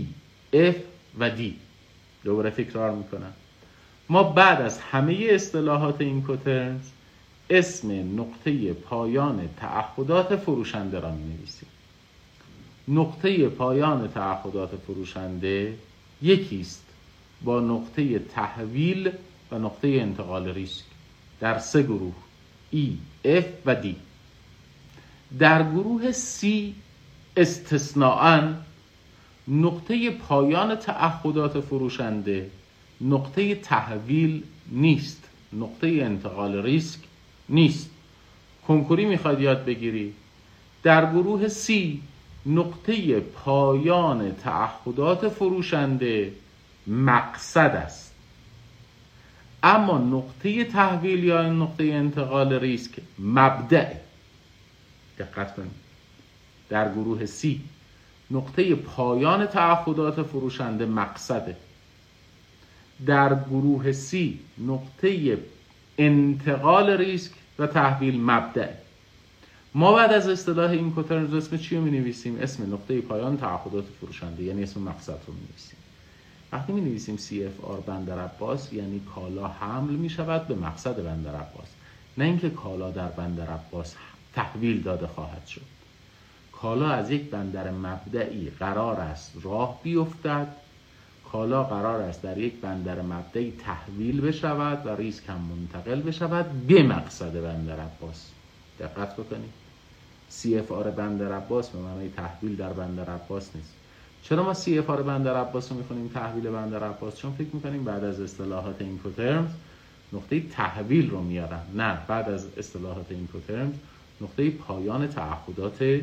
F 0.55 0.75
و 1.19 1.29
D 1.29 1.41
دوباره 2.23 2.49
تکرار 2.49 2.91
می‌کنم. 2.91 3.33
ما 4.09 4.23
بعد 4.23 4.61
از 4.61 4.79
همه 4.79 5.27
اصطلاحات 5.29 6.01
این 6.01 6.21
کوترنز 6.21 6.81
اسم 7.49 7.91
نقطه 8.21 8.73
پایان 8.73 9.49
تعهدات 9.57 10.35
فروشنده 10.35 10.99
را 10.99 11.11
می 11.11 11.23
نویسیم 11.23 11.69
نقطه 12.87 13.49
پایان 13.49 14.07
تعهدات 14.07 14.75
فروشنده 14.75 15.77
یکی 16.21 16.61
است. 16.61 16.82
با 17.43 17.59
نقطه 17.59 18.19
تحویل 18.19 19.11
و 19.51 19.59
نقطه 19.59 19.87
انتقال 19.87 20.47
ریسک 20.47 20.83
در 21.39 21.59
سه 21.59 21.83
گروه 21.83 22.13
E, 22.73 22.87
F 23.25 23.45
و 23.65 23.75
D 23.83 23.87
در 25.39 25.71
گروه 25.71 26.11
C 26.11 26.45
استثناعا 27.37 28.53
نقطه 29.47 30.11
پایان 30.11 30.75
تعهدات 30.75 31.59
فروشنده 31.59 32.49
نقطه 33.01 33.55
تحویل 33.55 34.43
نیست. 34.71 35.23
نقطه 35.53 35.87
انتقال 35.87 36.61
ریسک 36.61 36.99
نیست. 37.49 37.89
کنکوری 38.67 39.05
می‌خواد 39.05 39.41
یاد 39.41 39.65
بگیری؟ 39.65 40.13
در 40.83 41.11
گروه 41.11 41.47
C 41.47 41.71
نقطه 42.45 43.19
پایان 43.19 44.35
تعهدات 44.35 45.29
فروشنده 45.29 46.33
مقصد 46.87 47.81
است. 47.85 48.13
اما 49.63 49.97
نقطه 49.97 50.63
تحویل 50.63 51.23
یا 51.23 51.49
نقطه 51.49 51.83
انتقال 51.83 52.53
ریسک 52.53 52.91
مبدع. 53.19 53.93
دقت 55.19 55.55
کنید. 55.55 55.71
در 56.69 56.91
گروه 56.91 57.25
C 57.25 57.47
نقطه 58.31 58.75
پایان 58.75 59.45
تعهدات 59.45 60.23
فروشنده 60.23 60.85
مقصده 60.85 61.55
در 63.05 63.35
گروه 63.35 63.93
C 63.93 64.15
نقطه 64.57 65.37
انتقال 65.97 66.89
ریسک 66.89 67.31
و 67.59 67.67
تحویل 67.67 68.21
مبدع. 68.21 68.69
ما 69.75 69.93
بعد 69.93 70.13
از 70.13 70.27
اصطلاح 70.27 70.71
این 70.71 70.91
کوترنز 70.91 71.33
اسم 71.33 71.57
چی 71.57 71.75
رو 71.75 71.81
می 71.81 71.91
نویسیم 71.91 72.37
اسم 72.41 72.73
نقطه 72.73 73.01
پایان 73.01 73.37
تعهدات 73.37 73.85
فروشنده 73.99 74.43
یعنی 74.43 74.63
اسم 74.63 74.81
مقصد 74.81 75.17
رو 75.27 75.33
می 75.33 75.39
نویسیم 75.39 75.77
وقتی 76.53 76.73
می 76.73 76.81
نویسیم 76.81 77.17
CFR 77.17 77.85
بندر 77.85 78.19
عباس 78.19 78.73
یعنی 78.73 79.01
کالا 79.15 79.47
حمل 79.47 79.93
می 79.93 80.09
شود 80.09 80.47
به 80.47 80.55
مقصد 80.55 81.03
بندر 81.03 81.35
عباس. 81.35 81.67
نه 82.17 82.25
اینکه 82.25 82.49
کالا 82.49 82.91
در 82.91 83.07
بندر 83.07 83.47
عباس 83.47 83.95
تحویل 84.33 84.81
داده 84.81 85.07
خواهد 85.07 85.47
شد. 85.47 85.61
کالا 86.51 86.89
از 86.89 87.11
یک 87.11 87.29
بندر 87.29 87.71
مبدعی 87.71 88.49
قرار 88.49 88.99
است 88.99 89.31
راه 89.43 89.79
بیفتد. 89.83 90.47
کالا 91.31 91.63
قرار 91.63 92.01
است 92.01 92.21
در 92.21 92.37
یک 92.37 92.53
بندر 92.61 93.01
مبدعی 93.01 93.53
تحویل 93.65 94.21
بشود 94.21 94.85
و 94.85 94.89
ریسک 94.95 95.29
هم 95.29 95.41
منتقل 95.41 96.01
بشود 96.01 96.67
به 96.67 96.83
مقصد 96.83 97.33
بندر 97.43 97.79
عباس. 97.79 98.31
دقت 98.79 99.13
بکنید. 99.13 99.53
CFR 100.31 100.87
بندر 100.87 101.33
عباس 101.33 101.69
به 101.69 101.79
معنای 101.79 102.09
تحویل 102.09 102.55
در 102.55 102.73
بندر 102.73 103.09
عباس 103.09 103.55
نیست. 103.55 103.82
چرا 104.23 104.43
ما 104.43 104.53
CFR 104.53 105.01
بندر 105.01 105.37
عباس 105.37 105.71
رو 105.71 105.77
می‌خونیم 105.77 106.07
تحویل 106.07 106.49
بندر 106.49 106.83
عباس؟ 106.83 107.17
چون 107.17 107.33
فکر 107.33 107.47
می‌کنیم 107.53 107.83
بعد 107.83 108.03
از 108.03 108.19
اصطلاحات 108.19 108.75
اینکوترمز 108.81 109.49
نقطه 110.13 110.39
تحویل 110.39 111.09
رو 111.09 111.21
میارن. 111.21 111.61
نه 111.75 111.97
بعد 112.07 112.29
از 112.29 112.47
اصطلاحات 112.57 113.05
اینکوترمز 113.09 113.73
نقطه 114.21 114.49
پایان 114.49 115.07
تعهدات 115.07 116.01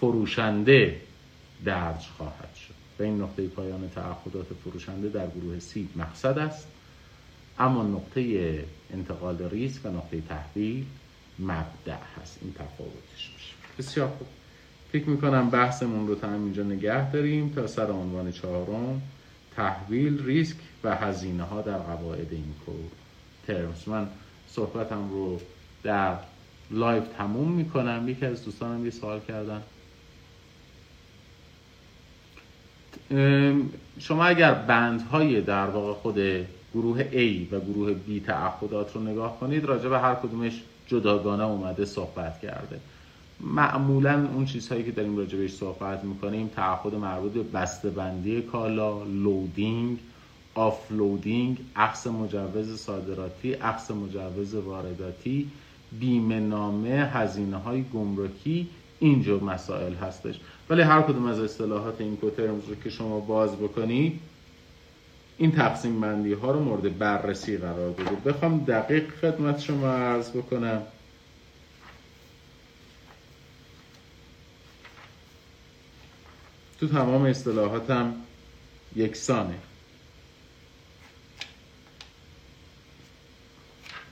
فروشنده 0.00 1.00
درج 1.64 2.06
خواهد 2.16 2.54
شد. 2.54 2.74
به 2.98 3.04
این 3.04 3.22
نقطه 3.22 3.48
پایان 3.48 3.90
تعهدات 3.94 4.46
فروشنده 4.64 5.08
در 5.08 5.26
گروه 5.26 5.58
سی 5.58 5.88
مقصد 5.96 6.38
است. 6.38 6.66
اما 7.58 7.82
نقطه 7.82 8.64
انتقال 8.92 9.48
ریسک 9.50 9.80
و 9.84 9.88
نقطه 9.88 10.20
تحویل 10.20 10.84
مبدأ 11.38 11.98
هست. 12.22 12.38
این 12.42 12.52
تفاوتش 12.52 13.30
میشه. 13.34 13.54
بسیار 13.78 14.08
خوب. 14.08 14.26
فکر 14.92 15.08
می‌کنم 15.08 15.50
بحثمون 15.50 16.08
رو 16.08 16.14
تا 16.14 16.32
اینجا 16.32 16.62
نگه 16.62 17.10
داریم 17.10 17.48
تا 17.48 17.66
سر 17.66 17.90
عنوان 17.90 18.32
چهارم 18.32 19.02
تحویل 19.56 20.24
ریسک 20.24 20.56
و 20.84 20.94
هزینه 20.94 21.42
ها 21.42 21.62
در 21.62 21.78
قواعد 21.78 22.28
اینکوترمز 22.30 23.88
من 23.88 24.08
صحبتم 24.48 25.10
رو 25.10 25.40
در 25.82 26.16
live 26.70 27.02
تموم 27.18 27.52
می‌کنم. 27.52 28.08
یکی 28.08 28.26
از 28.26 28.44
دوستانم 28.44 28.84
یه 28.84 28.90
سوال 28.90 29.20
کردن. 29.28 29.62
شما 33.98 34.24
اگر 34.24 34.54
بندهای 34.54 35.40
در 35.40 35.66
واقع 35.66 35.92
خود 35.92 36.18
گروه 36.74 37.02
A 37.02 37.52
و 37.52 37.60
گروه 37.60 37.92
B 37.92 38.26
تعهدات 38.26 38.94
رو 38.94 39.02
نگاه 39.02 39.40
کنید 39.40 39.64
راجع 39.64 39.88
به 39.88 39.98
هر 39.98 40.14
کدومش 40.14 40.62
جداگانه 40.86 41.44
اومده 41.44 41.84
صحبت 41.84 42.40
کرده. 42.40 42.80
معمولا 43.40 44.28
اون 44.34 44.44
چیزهایی 44.44 44.84
که 44.84 44.90
داریم 44.90 45.16
راجع 45.16 45.38
بهش 45.38 45.54
صحبت 45.54 46.04
می‌کنیم 46.04 46.48
تعهد 46.48 46.94
مربوط 46.94 47.32
به 47.32 47.42
بسته‌بندی 47.42 48.42
کالا 48.42 49.04
loading 49.04 49.98
offloading 50.54 51.58
اخذ 51.76 52.06
مجوز 52.06 52.80
صادراتی 52.80 53.54
اخذ 53.54 53.90
مجوز 53.90 54.54
وارداتی 54.54 55.50
بیمه 56.00 56.40
نامه 56.40 57.10
هزینه 57.12 57.56
های 57.56 57.84
گمرکی 57.94 58.68
اینجور 58.98 59.42
مسائل 59.42 59.94
هستش. 59.94 60.40
ولی 60.70 60.82
هر 60.82 61.02
کدوم 61.02 61.26
از 61.26 61.40
اصطلاحات 61.40 62.00
این 62.00 62.16
کوترمز 62.16 62.68
رو 62.68 62.74
که 62.74 62.90
شما 62.90 63.20
باز 63.20 63.56
بکنید 63.56 64.20
این 65.38 65.52
تقسیم 65.52 66.00
بندی 66.00 66.32
ها 66.32 66.50
رو 66.50 66.60
مورد 66.60 66.98
بررسی 66.98 67.56
قرار 67.56 67.90
بدید 67.90 68.24
بخوام 68.24 68.64
دقیق 68.64 69.10
خدمت 69.20 69.60
شما 69.60 69.88
عرض 69.88 70.30
بکنم. 70.30 70.82
تو 76.80 76.88
تمام 76.88 77.22
اصطلاحاتم 77.22 78.14
یکسانه. 78.96 79.54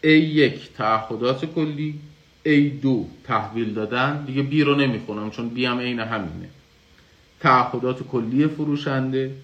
A1 0.04 0.58
تعهدات 0.76 1.44
کلی. 1.44 2.00
A2 2.46 2.86
تحویل 3.24 3.74
دادن. 3.74 4.24
دیگه 4.24 4.50
B 4.50 4.66
رو 4.66 4.74
نمی‌خونم 4.74 5.30
چون 5.30 5.52
B 5.56 5.58
هم 5.58 5.78
عین 5.80 6.00
همینه. 6.00 6.48
تعهدات 7.40 8.02
کلی 8.02 8.46
فروشنده. 8.46 9.34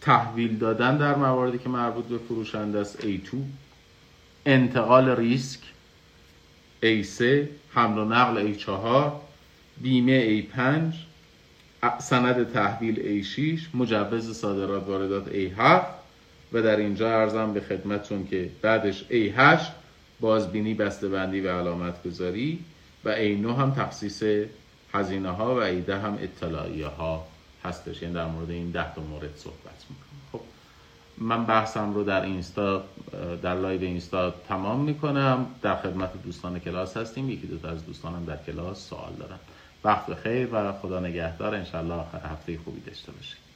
تحویل 0.00 0.58
دادن 0.58 0.98
در 0.98 1.14
مواردی 1.14 1.58
که 1.58 1.68
مربوط 1.68 2.04
به 2.04 2.18
فروشنده 2.18 2.78
است 2.78 3.00
A2 3.00 3.36
انتقال 4.46 5.08
ریسک. 5.08 5.60
A3 6.82 7.24
حمل 7.74 7.98
و 7.98 8.04
نقل 8.04 8.54
A4 8.54 9.12
بیمه 9.80 10.42
A5 10.42 10.94
سند 12.00 12.52
تحویل 12.52 13.24
A6 13.24 13.60
مجوز 13.74 14.38
صادرات 14.38 14.88
واردات 14.88 15.26
A7 15.26 15.84
و 16.52 16.62
در 16.62 16.76
اینجا 16.76 17.20
عرضم 17.20 17.52
به 17.52 17.60
خدمتتون 17.60 18.26
که 18.26 18.50
بعدش 18.62 19.04
A8 19.10 19.62
بازبینی 20.20 20.74
بسته‌بندی 20.74 21.40
و 21.40 21.58
علامت 21.58 22.02
گذاری 22.02 22.58
و 23.04 23.16
A9 23.16 23.58
هم 23.58 23.74
تخصیص 23.76 24.22
هزینه 24.92 25.30
ها 25.30 25.56
و 25.56 25.60
A10 25.60 25.90
هم 25.90 26.18
اطلاعیه 26.20 26.86
ها 26.86 27.26
هستش. 27.64 28.02
یعنی 28.02 28.14
در 28.14 28.26
مورد 28.26 28.50
این 28.50 28.70
ده 28.70 28.94
تا 28.94 29.02
مورد 29.02 29.36
صحبت 29.36 29.84
می‌کنم. 29.90 30.07
من 31.20 31.44
بحثم 31.44 31.94
رو 31.94 32.04
در 32.04 32.22
اینستا 32.22 32.82
در 33.42 33.54
live 33.54 33.80
اینستا 33.80 34.30
تمام 34.30 34.80
می‌کنم. 34.80 35.46
در 35.62 35.76
خدمت 35.76 36.22
دوستان 36.24 36.58
کلاس 36.58 36.96
هستیم. 36.96 37.30
یکی 37.30 37.46
دو 37.46 37.58
تا 37.58 37.68
از 37.68 37.86
دوستانم 37.86 38.24
در 38.24 38.36
کلاس 38.46 38.88
سوال 38.88 39.12
دارن. 39.18 39.38
وقت 39.84 40.14
خیر 40.14 40.48
و 40.52 40.72
خدا 40.72 41.00
نگهدار. 41.00 41.54
انشالله 41.54 41.94
آخر 41.94 42.20
هفته 42.32 42.58
خوبی 42.64 42.80
داشته 42.80 43.12
باشید 43.12 43.47